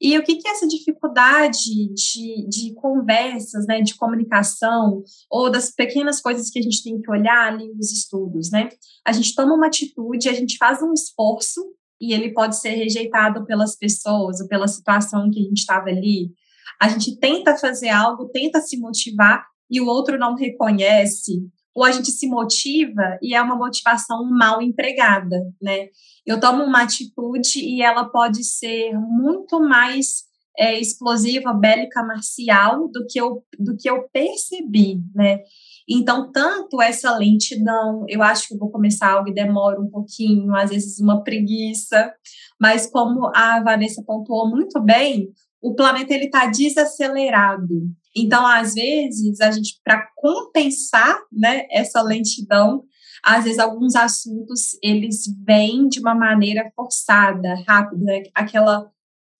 E 0.00 0.16
o 0.16 0.22
que, 0.22 0.36
que 0.36 0.48
é 0.48 0.52
essa 0.52 0.66
dificuldade 0.66 1.92
de, 1.92 2.48
de 2.48 2.74
conversas, 2.74 3.66
né, 3.66 3.82
de 3.82 3.94
comunicação, 3.96 5.02
ou 5.30 5.50
das 5.50 5.70
pequenas 5.70 6.20
coisas 6.20 6.48
que 6.48 6.58
a 6.58 6.62
gente 6.62 6.82
tem 6.82 7.00
que 7.00 7.10
olhar 7.10 7.52
ali 7.52 7.68
nos 7.74 7.92
estudos, 7.92 8.50
né? 8.50 8.70
A 9.06 9.12
gente 9.12 9.34
toma 9.34 9.54
uma 9.54 9.66
atitude, 9.66 10.28
a 10.28 10.32
gente 10.32 10.56
faz 10.56 10.82
um 10.82 10.92
esforço, 10.94 11.60
e 12.00 12.14
ele 12.14 12.32
pode 12.32 12.58
ser 12.58 12.70
rejeitado 12.70 13.44
pelas 13.44 13.76
pessoas, 13.76 14.40
ou 14.40 14.48
pela 14.48 14.66
situação 14.66 15.30
que 15.30 15.38
a 15.38 15.42
gente 15.42 15.58
estava 15.58 15.90
ali. 15.90 16.32
A 16.80 16.88
gente 16.88 17.18
tenta 17.18 17.58
fazer 17.58 17.90
algo, 17.90 18.30
tenta 18.30 18.60
se 18.62 18.78
motivar, 18.78 19.44
e 19.70 19.82
o 19.82 19.86
outro 19.86 20.18
não 20.18 20.34
reconhece, 20.34 21.46
ou 21.74 21.84
a 21.84 21.92
gente 21.92 22.10
se 22.10 22.26
motiva 22.26 23.18
e 23.22 23.34
é 23.34 23.40
uma 23.40 23.56
motivação 23.56 24.28
mal 24.28 24.60
empregada, 24.60 25.36
né? 25.60 25.88
Eu 26.26 26.38
tomo 26.40 26.64
uma 26.64 26.82
atitude 26.82 27.58
e 27.60 27.82
ela 27.82 28.04
pode 28.04 28.44
ser 28.44 28.92
muito 28.98 29.60
mais 29.60 30.24
é, 30.58 30.78
explosiva, 30.78 31.52
bélica, 31.52 32.02
marcial 32.02 32.88
do 32.88 33.06
que 33.08 33.20
eu 33.20 33.42
do 33.58 33.76
que 33.76 33.88
eu 33.88 34.08
percebi, 34.12 35.00
né? 35.14 35.40
Então, 35.88 36.30
tanto 36.30 36.80
essa 36.80 37.16
lentidão, 37.16 38.04
eu 38.08 38.22
acho 38.22 38.46
que 38.46 38.54
eu 38.54 38.58
vou 38.58 38.70
começar 38.70 39.10
algo 39.10 39.28
e 39.28 39.34
demora 39.34 39.80
um 39.80 39.90
pouquinho, 39.90 40.54
às 40.54 40.70
vezes 40.70 41.00
uma 41.00 41.24
preguiça, 41.24 42.12
mas 42.60 42.86
como 42.86 43.26
a 43.34 43.60
Vanessa 43.62 44.02
pontuou 44.06 44.48
muito 44.48 44.80
bem, 44.80 45.28
o 45.60 45.74
planeta 45.74 46.14
ele 46.14 46.26
está 46.26 46.46
desacelerado. 46.46 47.90
Então, 48.16 48.44
às 48.46 48.74
vezes, 48.74 49.40
a 49.40 49.50
gente, 49.50 49.80
para 49.84 50.06
compensar 50.16 51.18
né, 51.32 51.66
essa 51.70 52.02
lentidão, 52.02 52.84
às 53.22 53.44
vezes 53.44 53.58
alguns 53.58 53.94
assuntos 53.94 54.78
eles 54.82 55.24
vêm 55.44 55.88
de 55.88 56.00
uma 56.00 56.14
maneira 56.14 56.70
forçada, 56.74 57.54
rápida, 57.66 58.02
né? 58.02 58.22
aquela 58.34 58.90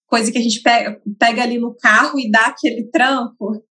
coisa 0.07 0.31
que 0.31 0.37
a 0.37 0.41
gente 0.41 0.61
pega, 0.61 1.01
pega 1.17 1.43
ali 1.43 1.57
no 1.57 1.75
carro 1.75 2.19
e 2.19 2.29
dá 2.29 2.47
aquele 2.47 2.89
tranco. 2.89 3.63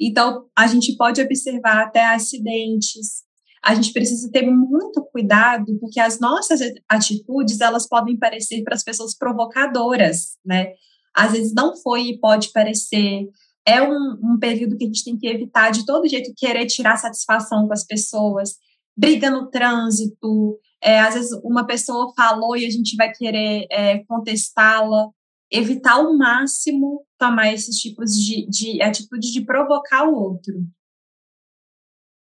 Então, 0.00 0.46
a 0.56 0.66
gente 0.66 0.96
pode 0.96 1.20
observar 1.20 1.82
até 1.82 2.04
acidentes. 2.06 3.24
A 3.62 3.74
gente 3.74 3.92
precisa 3.92 4.30
ter 4.30 4.48
muito 4.48 5.04
cuidado, 5.10 5.76
porque 5.80 5.98
as 5.98 6.20
nossas 6.20 6.60
atitudes, 6.88 7.60
elas 7.60 7.88
podem 7.88 8.16
parecer 8.16 8.62
para 8.62 8.76
as 8.76 8.84
pessoas 8.84 9.16
provocadoras, 9.16 10.38
né? 10.46 10.72
Às 11.14 11.32
vezes 11.32 11.52
não 11.52 11.76
foi 11.76 12.02
e 12.02 12.20
pode 12.20 12.52
parecer 12.52 13.26
é 13.68 13.82
um, 13.82 14.18
um, 14.22 14.38
período 14.38 14.78
que 14.78 14.84
a 14.84 14.86
gente 14.86 15.04
tem 15.04 15.18
que 15.18 15.28
evitar 15.28 15.70
de 15.70 15.84
todo 15.84 16.08
jeito 16.08 16.32
querer 16.34 16.64
tirar 16.64 16.96
satisfação 16.96 17.66
com 17.66 17.72
as 17.74 17.84
pessoas, 17.84 18.56
briga 18.96 19.30
no 19.30 19.50
trânsito, 19.50 20.58
é, 20.82 21.00
às 21.00 21.14
vezes 21.14 21.38
uma 21.44 21.66
pessoa 21.66 22.10
falou 22.16 22.56
e 22.56 22.64
a 22.64 22.70
gente 22.70 22.96
vai 22.96 23.12
querer 23.12 23.66
é, 23.70 23.98
contestá-la, 24.04 25.10
evitar 25.50 25.96
ao 25.96 26.16
máximo 26.16 27.04
tomar 27.18 27.52
esses 27.52 27.76
tipos 27.76 28.12
de, 28.12 28.46
de 28.48 28.80
atitude 28.80 29.30
de 29.30 29.44
provocar 29.44 30.08
o 30.08 30.14
outro. 30.14 30.54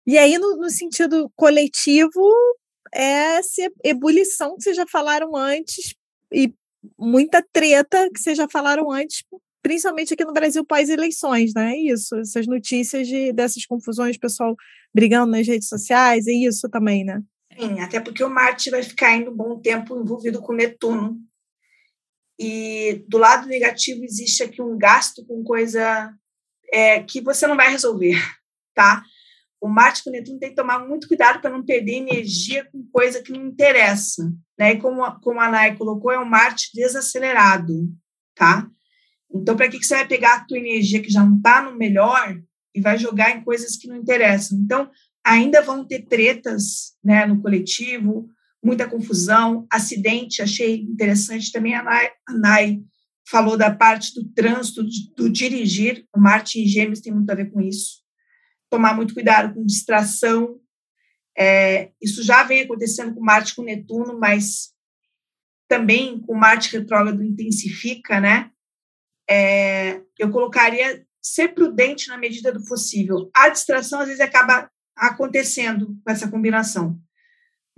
E 0.06 0.18
aí, 0.18 0.36
no, 0.36 0.56
no 0.56 0.68
sentido 0.68 1.30
coletivo, 1.36 2.28
é 2.92 3.36
essa 3.38 3.62
ebulição 3.84 4.56
que 4.56 4.64
vocês 4.64 4.76
já 4.76 4.86
falaram 4.86 5.36
antes, 5.36 5.94
e 6.32 6.52
muita 6.98 7.42
treta 7.52 8.10
que 8.12 8.20
vocês 8.20 8.36
já 8.36 8.48
falaram 8.48 8.90
antes, 8.90 9.22
principalmente 9.62 10.14
aqui 10.14 10.24
no 10.24 10.32
Brasil 10.32 10.64
pós-eleições, 10.64 11.52
né? 11.54 11.72
É 11.72 11.78
isso, 11.78 12.16
essas 12.16 12.46
notícias 12.46 13.06
de, 13.06 13.32
dessas 13.32 13.64
confusões, 13.66 14.16
pessoal 14.16 14.56
brigando 14.94 15.32
nas 15.32 15.46
redes 15.46 15.68
sociais, 15.68 16.26
é 16.26 16.32
isso 16.32 16.68
também, 16.68 17.04
né? 17.04 17.22
Sim, 17.58 17.80
até 17.80 18.00
porque 18.00 18.24
o 18.24 18.30
Marte 18.30 18.70
vai 18.70 18.82
ficar 18.82 19.08
ainda 19.08 19.30
um 19.30 19.36
bom 19.36 19.60
tempo 19.60 19.98
envolvido 19.98 20.40
com 20.40 20.52
Netuno. 20.52 21.18
E 22.38 23.04
do 23.06 23.18
lado 23.18 23.46
negativo 23.46 24.02
existe 24.02 24.42
aqui 24.42 24.62
um 24.62 24.78
gasto 24.78 25.24
com 25.26 25.44
coisa 25.44 26.10
é, 26.72 27.02
que 27.02 27.20
você 27.20 27.46
não 27.46 27.56
vai 27.56 27.70
resolver, 27.70 28.16
tá? 28.74 29.02
O 29.60 29.68
Marte 29.68 30.02
com 30.02 30.10
Netuno 30.10 30.38
tem 30.38 30.48
que 30.48 30.56
tomar 30.56 30.78
muito 30.78 31.06
cuidado 31.06 31.40
para 31.40 31.50
não 31.50 31.62
perder 31.62 31.96
energia 31.96 32.64
com 32.72 32.82
coisa 32.90 33.22
que 33.22 33.30
não 33.30 33.46
interessa, 33.46 34.32
né? 34.58 34.72
E 34.72 34.78
como, 34.78 35.20
como 35.20 35.38
a 35.38 35.50
Nai 35.50 35.76
colocou, 35.76 36.10
é 36.10 36.18
um 36.18 36.24
Marte 36.24 36.70
desacelerado, 36.72 37.92
tá? 38.34 38.66
Então, 39.32 39.56
para 39.56 39.68
que, 39.68 39.78
que 39.78 39.84
você 39.84 39.94
vai 39.94 40.08
pegar 40.08 40.34
a 40.34 40.44
tua 40.44 40.58
energia 40.58 41.00
que 41.00 41.10
já 41.10 41.24
não 41.24 41.36
está 41.36 41.62
no 41.62 41.76
melhor 41.76 42.40
e 42.74 42.80
vai 42.80 42.98
jogar 42.98 43.30
em 43.30 43.42
coisas 43.42 43.76
que 43.76 43.88
não 43.88 43.96
interessam? 43.96 44.58
Então, 44.58 44.90
ainda 45.24 45.62
vão 45.62 45.84
ter 45.84 46.06
tretas 46.06 46.94
né, 47.02 47.26
no 47.26 47.40
coletivo, 47.40 48.28
muita 48.62 48.88
confusão, 48.88 49.66
acidente, 49.70 50.42
achei 50.42 50.82
interessante 50.82 51.52
também 51.52 51.74
a 51.74 51.82
Nai, 51.82 52.10
a 52.28 52.32
falou 53.30 53.56
da 53.56 53.72
parte 53.72 54.12
do 54.14 54.28
trânsito, 54.30 54.82
do 55.16 55.30
dirigir, 55.30 56.04
o 56.14 56.20
Marte 56.20 56.60
em 56.60 56.66
Gêmeos 56.66 57.00
tem 57.00 57.12
muito 57.12 57.30
a 57.30 57.34
ver 57.34 57.50
com 57.50 57.60
isso. 57.60 58.00
Tomar 58.68 58.94
muito 58.94 59.14
cuidado 59.14 59.54
com 59.54 59.64
distração. 59.64 60.58
É, 61.38 61.92
isso 62.02 62.22
já 62.24 62.42
vem 62.42 62.62
acontecendo 62.62 63.14
com 63.14 63.20
Marte 63.20 63.54
com 63.54 63.62
Netuno, 63.62 64.18
mas 64.18 64.72
também 65.68 66.20
com 66.20 66.34
Marte 66.34 66.76
retrógrado 66.76 67.22
intensifica, 67.22 68.20
né? 68.20 68.50
É, 69.30 70.00
eu 70.18 70.30
colocaria 70.30 71.06
ser 71.22 71.48
prudente 71.48 72.08
na 72.08 72.18
medida 72.18 72.52
do 72.52 72.64
possível. 72.64 73.30
A 73.34 73.48
distração, 73.48 74.00
às 74.00 74.06
vezes, 74.06 74.20
acaba 74.20 74.68
acontecendo 74.96 75.96
com 76.04 76.10
essa 76.10 76.28
combinação, 76.28 76.98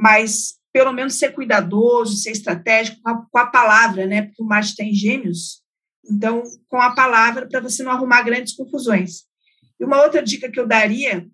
mas 0.00 0.54
pelo 0.72 0.92
menos 0.92 1.18
ser 1.18 1.32
cuidadoso, 1.32 2.16
ser 2.16 2.30
estratégico 2.30 3.00
com 3.02 3.10
a, 3.10 3.26
com 3.30 3.38
a 3.38 3.46
palavra, 3.46 4.06
né? 4.06 4.22
Porque 4.22 4.42
o 4.42 4.46
Marte 4.46 4.74
tem 4.74 4.94
gêmeos, 4.94 5.62
então, 6.10 6.42
com 6.68 6.80
a 6.80 6.94
palavra, 6.94 7.46
para 7.46 7.60
você 7.60 7.82
não 7.82 7.92
arrumar 7.92 8.22
grandes 8.22 8.54
confusões. 8.54 9.24
E 9.78 9.84
uma 9.84 10.02
outra 10.02 10.22
dica 10.22 10.50
que 10.50 10.58
eu 10.58 10.66
daria 10.66 11.28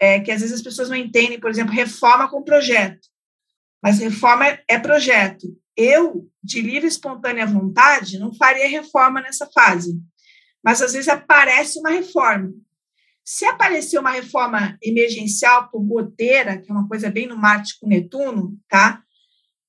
é 0.00 0.18
que 0.18 0.32
às 0.32 0.40
vezes 0.40 0.56
as 0.56 0.62
pessoas 0.62 0.88
não 0.88 0.96
entendem, 0.96 1.38
por 1.38 1.48
exemplo, 1.48 1.72
reforma 1.72 2.28
com 2.28 2.42
projeto. 2.42 3.06
Mas 3.82 4.00
reforma 4.00 4.58
é 4.68 4.78
projeto. 4.78 5.46
Eu, 5.76 6.28
de 6.42 6.60
livre 6.60 6.86
e 6.86 6.88
espontânea 6.88 7.46
vontade, 7.46 8.18
não 8.18 8.34
faria 8.34 8.68
reforma 8.68 9.20
nessa 9.20 9.48
fase. 9.52 9.98
Mas 10.62 10.80
às 10.82 10.92
vezes 10.92 11.08
aparece 11.08 11.78
uma 11.78 11.90
reforma. 11.90 12.52
Se 13.24 13.44
aparecer 13.44 13.98
uma 13.98 14.10
reforma 14.10 14.76
emergencial 14.82 15.70
por 15.70 15.80
goteira, 15.80 16.58
que 16.58 16.70
é 16.70 16.74
uma 16.74 16.88
coisa 16.88 17.10
bem 17.10 17.26
no 17.26 17.36
Marte 17.36 17.78
com 17.80 17.88
Netuno, 17.88 18.58
tá? 18.68 19.02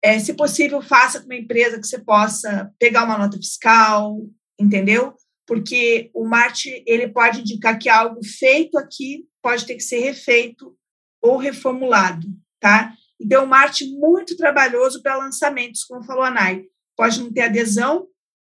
É, 0.03 0.19
se 0.19 0.33
possível, 0.33 0.81
faça 0.81 1.19
com 1.19 1.25
uma 1.25 1.35
empresa 1.35 1.79
que 1.79 1.87
você 1.87 1.99
possa 1.99 2.71
pegar 2.77 3.05
uma 3.05 3.17
nota 3.17 3.37
fiscal, 3.37 4.17
entendeu? 4.59 5.13
Porque 5.47 6.11
o 6.13 6.25
Marte 6.25 6.83
ele 6.85 7.07
pode 7.07 7.41
indicar 7.41 7.77
que 7.79 7.87
algo 7.87 8.19
feito 8.25 8.77
aqui 8.77 9.25
pode 9.41 9.65
ter 9.65 9.75
que 9.75 9.83
ser 9.83 9.99
refeito 9.99 10.75
ou 11.21 11.37
reformulado, 11.37 12.27
tá? 12.59 12.93
Então, 13.19 13.45
o 13.45 13.47
Marte 13.47 13.85
muito 13.97 14.35
trabalhoso 14.35 15.01
para 15.01 15.17
lançamentos, 15.17 15.83
como 15.83 16.03
falou 16.03 16.23
a 16.23 16.31
Nai. 16.31 16.63
Pode 16.95 17.19
não 17.21 17.31
ter 17.31 17.41
adesão 17.41 18.07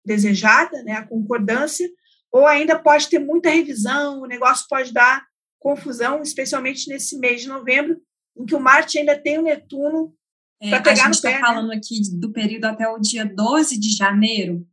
desejada, 0.05 0.83
né, 0.83 0.93
a 0.93 1.07
concordância, 1.07 1.89
ou 2.33 2.47
ainda 2.47 2.79
pode 2.79 3.09
ter 3.09 3.19
muita 3.19 3.51
revisão, 3.51 4.21
o 4.21 4.27
negócio 4.27 4.67
pode 4.69 4.93
dar 4.93 5.25
confusão, 5.59 6.23
especialmente 6.23 6.89
nesse 6.89 7.19
mês 7.19 7.43
de 7.43 7.49
novembro, 7.49 8.01
em 8.37 8.47
que 8.47 8.55
o 8.55 8.61
Marte 8.61 8.99
ainda 8.99 9.21
tem 9.21 9.39
o 9.39 9.43
Netuno 9.43 10.15
é, 10.61 10.71
para 10.71 10.83
pegar 10.83 11.03
a 11.03 11.05
gente 11.07 11.15
está 11.15 11.31
né? 11.31 11.41
falando 11.41 11.73
aqui 11.73 12.01
do 12.19 12.33
período 12.33 12.67
até 12.67 12.89
o 12.89 12.99
dia 12.99 13.25
12 13.25 13.79
de 13.79 13.91
janeiro. 13.97 14.67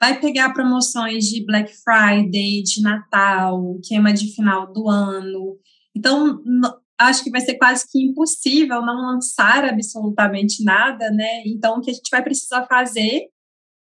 Vai 0.00 0.20
pegar 0.20 0.52
promoções 0.52 1.24
de 1.24 1.44
Black 1.44 1.72
Friday, 1.72 2.62
de 2.62 2.80
Natal, 2.82 3.78
queima 3.82 4.12
de 4.12 4.32
final 4.34 4.72
do 4.72 4.88
ano. 4.88 5.58
Então, 5.94 6.40
acho 6.98 7.22
que 7.22 7.30
vai 7.30 7.40
ser 7.40 7.54
quase 7.54 7.84
que 7.88 8.02
impossível 8.02 8.82
não 8.82 9.12
lançar 9.12 9.64
absolutamente 9.64 10.64
nada, 10.64 11.10
né? 11.10 11.42
Então, 11.46 11.78
o 11.78 11.80
que 11.80 11.90
a 11.90 11.94
gente 11.94 12.10
vai 12.10 12.22
precisar 12.22 12.66
fazer 12.66 13.28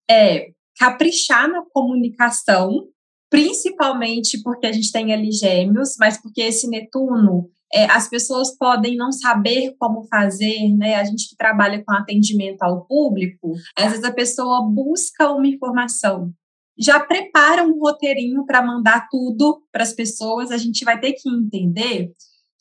é 0.09 0.47
caprichar 0.77 1.47
na 1.47 1.63
comunicação, 1.71 2.87
principalmente 3.29 4.41
porque 4.41 4.65
a 4.65 4.71
gente 4.71 4.91
tem 4.91 5.13
ali 5.13 5.31
gêmeos, 5.31 5.95
mas 5.99 6.19
porque 6.19 6.41
esse 6.41 6.67
Netuno, 6.67 7.49
é, 7.71 7.85
as 7.85 8.09
pessoas 8.09 8.55
podem 8.57 8.95
não 8.95 9.11
saber 9.11 9.75
como 9.79 10.03
fazer, 10.07 10.69
né? 10.75 10.95
A 10.95 11.03
gente 11.03 11.29
que 11.29 11.35
trabalha 11.35 11.83
com 11.83 11.93
atendimento 11.93 12.63
ao 12.63 12.85
público, 12.85 13.53
às 13.77 13.91
vezes 13.91 14.03
a 14.03 14.11
pessoa 14.11 14.67
busca 14.67 15.31
uma 15.31 15.47
informação, 15.47 16.31
já 16.77 16.99
prepara 16.99 17.63
um 17.63 17.79
roteirinho 17.79 18.45
para 18.45 18.65
mandar 18.65 19.07
tudo 19.09 19.63
para 19.71 19.83
as 19.83 19.93
pessoas, 19.93 20.51
a 20.51 20.57
gente 20.57 20.83
vai 20.83 20.99
ter 20.99 21.13
que 21.13 21.29
entender 21.29 22.11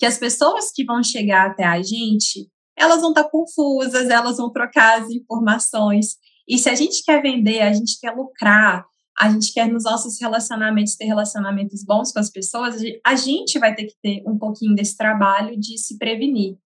que 0.03 0.07
as 0.07 0.19
pessoas 0.19 0.73
que 0.73 0.85
vão 0.85 1.01
chegar 1.01 1.49
até 1.49 1.62
a 1.62 1.81
gente, 1.81 2.51
elas 2.77 3.03
vão 3.03 3.11
estar 3.11 3.23
confusas, 3.31 4.11
elas 4.11 4.38
vão 4.38 4.51
trocar 4.51 5.01
as 5.01 5.09
informações. 5.11 6.17
E 6.49 6.59
se 6.59 6.69
a 6.69 6.75
gente 6.75 7.05
quer 7.05 7.23
vender, 7.23 7.61
a 7.61 7.73
gente 7.73 8.01
quer 8.01 8.11
lucrar, 8.11 8.85
a 9.17 9.31
gente 9.31 9.53
quer 9.53 9.69
nos 9.69 9.85
nossos 9.85 10.21
relacionamentos 10.21 10.97
ter 10.97 11.05
relacionamentos 11.05 11.85
bons 11.85 12.11
com 12.11 12.19
as 12.19 12.31
pessoas, 12.31 12.83
a 13.07 13.15
gente 13.15 13.61
vai 13.61 13.77
ter 13.77 13.85
que 13.85 13.95
ter 14.03 14.25
um 14.27 14.37
pouquinho 14.37 14.75
desse 14.75 14.97
trabalho 14.97 15.57
de 15.57 15.79
se 15.79 15.97
prevenir. 15.97 16.57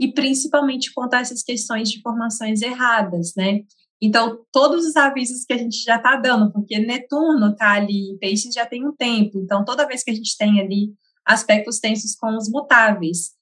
E 0.00 0.10
principalmente 0.14 0.90
a 0.98 1.20
essas 1.20 1.42
questões 1.42 1.90
de 1.90 1.98
informações 1.98 2.62
erradas, 2.62 3.34
né? 3.36 3.60
Então, 4.00 4.38
todos 4.50 4.86
os 4.86 4.96
avisos 4.96 5.44
que 5.44 5.52
a 5.52 5.58
gente 5.58 5.84
já 5.84 5.96
está 5.96 6.16
dando, 6.16 6.50
porque 6.50 6.78
Netuno 6.78 7.50
está 7.50 7.72
ali 7.72 8.16
peixes 8.18 8.54
já 8.54 8.64
tem 8.64 8.88
um 8.88 8.96
tempo, 8.96 9.38
então 9.38 9.66
toda 9.66 9.86
vez 9.86 10.02
que 10.02 10.10
a 10.10 10.14
gente 10.14 10.34
tem 10.38 10.62
ali 10.62 10.94
aspectos 11.26 11.80
tensos 11.80 12.14
com 12.14 12.36
os 12.36 12.48
mutáveis. 12.48 13.34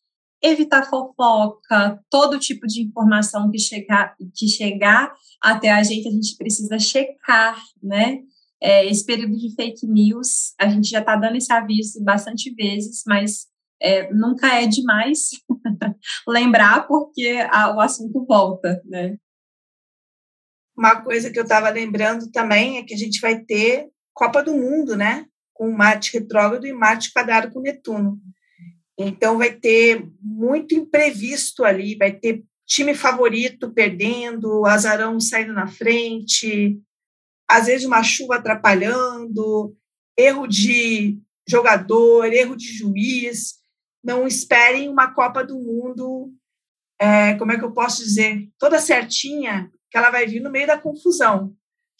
Evitar 0.42 0.88
fofoca, 0.88 2.00
todo 2.10 2.38
tipo 2.38 2.66
de 2.66 2.82
informação 2.82 3.50
que 3.50 3.58
chegar, 3.58 4.14
que 4.34 4.48
chegar 4.48 5.14
até 5.40 5.70
a 5.70 5.82
gente, 5.82 6.08
a 6.08 6.10
gente 6.10 6.36
precisa 6.36 6.78
checar, 6.78 7.62
né? 7.82 8.20
É, 8.62 8.86
esse 8.86 9.04
período 9.04 9.36
de 9.36 9.54
fake 9.54 9.86
news, 9.86 10.54
a 10.58 10.68
gente 10.68 10.88
já 10.88 11.00
está 11.00 11.16
dando 11.16 11.36
esse 11.36 11.52
aviso 11.52 12.02
bastante 12.02 12.54
vezes, 12.54 13.02
mas 13.06 13.46
é, 13.80 14.10
nunca 14.12 14.48
é 14.48 14.66
demais 14.66 15.30
lembrar, 16.26 16.86
porque 16.86 17.46
a, 17.50 17.74
o 17.76 17.80
assunto 17.80 18.24
volta, 18.24 18.80
né? 18.86 19.18
Uma 20.76 21.02
coisa 21.02 21.30
que 21.30 21.38
eu 21.38 21.44
estava 21.44 21.68
lembrando 21.68 22.30
também 22.30 22.78
é 22.78 22.82
que 22.82 22.94
a 22.94 22.96
gente 22.96 23.20
vai 23.20 23.38
ter 23.38 23.88
Copa 24.12 24.42
do 24.42 24.54
Mundo, 24.54 24.96
né? 24.96 25.26
Com 25.54 25.70
Marte 25.70 26.12
retrógrado 26.12 26.66
e 26.66 26.72
Marte 26.72 27.12
quadrado 27.12 27.50
com 27.50 27.60
Netuno. 27.60 28.20
Então, 28.98 29.38
vai 29.38 29.52
ter 29.52 30.06
muito 30.20 30.74
imprevisto 30.74 31.64
ali, 31.64 31.96
vai 31.96 32.12
ter 32.12 32.44
time 32.66 32.94
favorito 32.94 33.72
perdendo, 33.72 34.66
azarão 34.66 35.18
saindo 35.18 35.52
na 35.52 35.66
frente, 35.66 36.78
às 37.48 37.66
vezes 37.66 37.86
uma 37.86 38.02
chuva 38.02 38.36
atrapalhando, 38.36 39.76
erro 40.16 40.46
de 40.46 41.18
jogador, 41.48 42.32
erro 42.32 42.56
de 42.56 42.66
juiz. 42.72 43.54
Não 44.02 44.26
esperem 44.26 44.88
uma 44.88 45.12
Copa 45.12 45.44
do 45.44 45.58
Mundo, 45.58 46.32
é, 47.00 47.34
como 47.34 47.52
é 47.52 47.58
que 47.58 47.64
eu 47.64 47.72
posso 47.72 48.02
dizer, 48.02 48.48
toda 48.58 48.78
certinha, 48.78 49.70
que 49.90 49.96
ela 49.96 50.10
vai 50.10 50.26
vir 50.26 50.40
no 50.40 50.50
meio 50.50 50.66
da 50.66 50.78
confusão. 50.78 51.54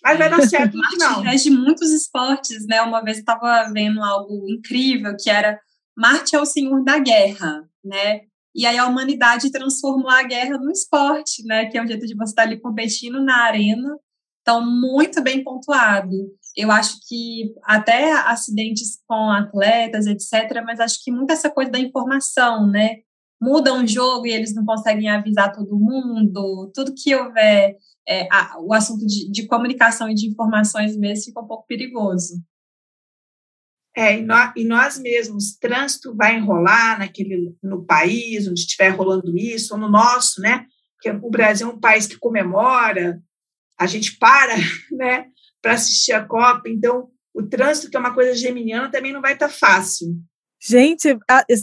Mas 0.05 0.19
vai 0.19 0.29
dar 0.29 0.43
certo 0.47 0.77
no 0.77 0.85
final. 0.90 1.25
Marte 1.25 1.45
de 1.45 1.51
muitos 1.51 1.90
esportes, 1.90 2.67
né? 2.67 2.83
Uma 2.83 3.03
vez 3.03 3.17
eu 3.17 3.23
estava 3.23 3.73
vendo 3.73 4.03
algo 4.03 4.47
incrível, 4.49 5.17
que 5.19 5.31
era 5.31 5.59
Marte 5.97 6.35
é 6.35 6.40
o 6.40 6.47
senhor 6.47 6.83
da 6.85 6.99
guerra, 6.99 7.62
né? 7.85 8.23
E 8.55 8.67
aí 8.67 8.77
a 8.79 8.87
humanidade 8.87 9.51
transformou 9.51 10.11
a 10.11 10.23
guerra 10.23 10.59
no 10.59 10.71
esporte, 10.71 11.45
né? 11.45 11.67
Que 11.67 11.79
é 11.79 11.83
um 11.83 11.87
jeito 11.87 12.07
de 12.07 12.14
você 12.14 12.31
estar 12.31 12.43
ali 12.43 12.61
competindo 12.61 13.21
na 13.21 13.45
arena. 13.45 13.97
Então, 14.43 14.64
muito 14.64 15.23
bem 15.23 15.43
pontuado. 15.43 16.14
Eu 16.57 16.71
acho 16.71 16.99
que 17.09 17.53
até 17.64 18.12
acidentes 18.12 19.01
com 19.09 19.31
atletas, 19.31 20.07
etc., 20.07 20.62
mas 20.64 20.79
acho 20.79 21.03
que 21.03 21.11
muito 21.11 21.33
essa 21.33 21.51
coisa 21.51 21.71
da 21.71 21.79
informação, 21.79 22.67
né? 22.67 22.99
Muda 23.40 23.73
um 23.73 23.87
jogo 23.87 24.27
e 24.27 24.33
eles 24.33 24.55
não 24.55 24.64
conseguem 24.64 25.09
avisar 25.09 25.53
todo 25.53 25.79
mundo. 25.79 26.71
Tudo 26.75 26.95
que 26.95 27.14
houver 27.14 27.77
é, 28.07 28.29
a, 28.31 28.59
o 28.61 28.73
assunto 28.73 29.07
de, 29.07 29.31
de, 29.31 29.47
comunicação 29.47 30.09
e 30.09 30.14
de 30.14 30.27
informações 30.27 30.97
mesmo 30.97 31.25
fica 31.25 31.40
um 31.40 31.47
pouco 31.47 31.67
perigoso. 31.67 32.43
É, 33.97 34.19
e 34.19 34.23
nós, 34.23 34.53
e 34.57 34.64
nós 34.64 34.99
mesmos, 34.99 35.57
trânsito 35.57 36.14
vai 36.17 36.37
enrolar 36.37 36.99
naquele, 36.99 37.57
no 37.62 37.85
país 37.85 38.49
onde 38.49 38.61
estiver 38.61 38.90
rolando 38.90 39.37
isso, 39.37 39.75
ou 39.75 39.81
no 39.81 39.88
nosso, 39.88 40.40
né? 40.40 40.67
Porque 40.97 41.11
o 41.11 41.31
Brasil 41.31 41.69
é 41.69 41.73
um 41.73 41.79
país 41.79 42.07
que 42.07 42.19
comemora, 42.19 43.23
a 43.79 43.87
gente 43.87 44.17
para, 44.19 44.55
né, 44.90 45.27
para 45.62 45.75
assistir 45.75 46.12
a 46.12 46.25
Copa, 46.25 46.69
então 46.69 47.09
o 47.33 47.43
trânsito, 47.43 47.90
que 47.90 47.97
é 47.97 48.01
uma 48.01 48.14
coisa 48.14 48.35
geminiana, 48.35 48.90
também 48.90 49.12
não 49.12 49.21
vai 49.21 49.35
estar 49.35 49.49
tá 49.49 49.53
fácil. 49.53 50.17
Gente, 50.66 51.18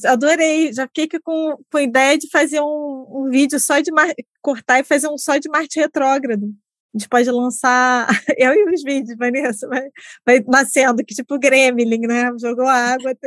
adorei. 0.05 0.71
Já 0.71 0.87
fiquei 0.87 1.19
com, 1.23 1.57
com 1.71 1.77
a 1.77 1.81
ideia 1.81 2.17
de 2.19 2.29
fazer 2.29 2.61
um, 2.61 3.07
um 3.09 3.29
vídeo 3.31 3.59
só 3.59 3.79
de 3.79 3.91
Mar... 3.91 4.13
cortar 4.41 4.79
e 4.79 4.83
fazer 4.83 5.07
um 5.07 5.17
só 5.17 5.37
de 5.37 5.49
Marte 5.49 5.79
retrógrado. 5.79 6.45
A 6.93 6.97
gente 6.97 7.09
pode 7.09 7.31
lançar 7.31 8.07
eu 8.37 8.53
e 8.53 8.71
os 8.71 8.83
vídeos, 8.83 9.17
Vanessa, 9.17 9.67
vai, 9.67 9.89
vai 10.23 10.39
nascendo, 10.47 11.03
que 11.03 11.15
tipo 11.15 11.39
Gremlin, 11.39 12.01
né? 12.01 12.31
Jogou 12.39 12.67
água. 12.67 13.17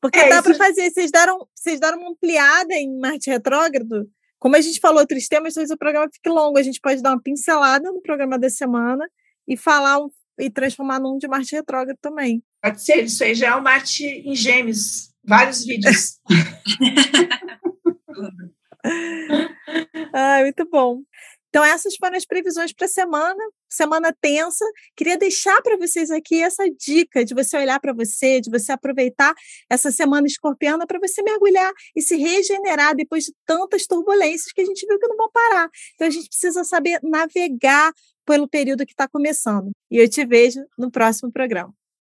Porque 0.00 0.18
é, 0.18 0.28
dá 0.28 0.42
para 0.42 0.54
fazer. 0.54 0.90
Vocês 0.90 1.12
deram, 1.12 1.46
vocês 1.54 1.78
deram 1.78 1.98
uma 1.98 2.10
ampliada 2.10 2.74
em 2.74 2.98
Marte 2.98 3.30
retrógrado. 3.30 4.10
Como 4.40 4.56
a 4.56 4.60
gente 4.60 4.80
falou 4.80 5.00
outros 5.00 5.28
temas, 5.28 5.54
talvez 5.54 5.70
o 5.70 5.78
programa 5.78 6.08
fique 6.12 6.28
longo. 6.28 6.58
A 6.58 6.62
gente 6.62 6.80
pode 6.80 7.00
dar 7.00 7.10
uma 7.10 7.22
pincelada 7.22 7.92
no 7.92 8.02
programa 8.02 8.36
da 8.36 8.50
semana 8.50 9.08
e 9.46 9.56
falar 9.56 10.00
um, 10.00 10.10
e 10.36 10.50
transformar 10.50 10.98
num 10.98 11.16
de 11.16 11.28
Marte 11.28 11.54
retrógrado 11.54 11.98
também. 12.00 12.42
Pode 12.62 12.82
ser, 12.82 13.04
isso 13.04 13.22
aí 13.22 13.34
já 13.34 13.48
é 13.48 13.54
o 13.54 13.62
Marte 13.62 14.04
em 14.04 14.34
Gêmeos, 14.34 15.10
vários 15.24 15.64
vídeos. 15.64 16.18
Ai, 20.12 20.42
muito 20.42 20.68
bom. 20.68 21.02
Então, 21.48 21.64
essas 21.64 21.96
foram 21.96 22.16
as 22.16 22.26
previsões 22.26 22.72
para 22.72 22.84
a 22.84 22.88
semana, 22.88 23.42
semana 23.70 24.14
tensa. 24.20 24.64
Queria 24.94 25.16
deixar 25.16 25.60
para 25.62 25.78
vocês 25.78 26.10
aqui 26.10 26.42
essa 26.42 26.68
dica 26.68 27.24
de 27.24 27.34
você 27.34 27.56
olhar 27.56 27.80
para 27.80 27.94
você, 27.94 28.40
de 28.40 28.50
você 28.50 28.72
aproveitar 28.72 29.34
essa 29.70 29.90
semana 29.90 30.26
escorpiana 30.26 30.86
para 30.86 30.98
você 30.98 31.22
mergulhar 31.22 31.72
e 31.96 32.02
se 32.02 32.16
regenerar 32.16 32.94
depois 32.94 33.24
de 33.24 33.32
tantas 33.46 33.86
turbulências 33.86 34.52
que 34.52 34.60
a 34.60 34.64
gente 34.64 34.86
viu 34.86 34.98
que 34.98 35.08
não 35.08 35.16
vão 35.16 35.30
parar. 35.30 35.70
Então, 35.94 36.06
a 36.06 36.10
gente 36.10 36.28
precisa 36.28 36.64
saber 36.64 37.00
navegar 37.02 37.92
pelo 38.26 38.46
período 38.46 38.84
que 38.84 38.92
está 38.92 39.08
começando. 39.08 39.70
E 39.90 39.96
eu 39.96 40.08
te 40.08 40.26
vejo 40.26 40.60
no 40.76 40.90
próximo 40.90 41.32
programa. 41.32 41.72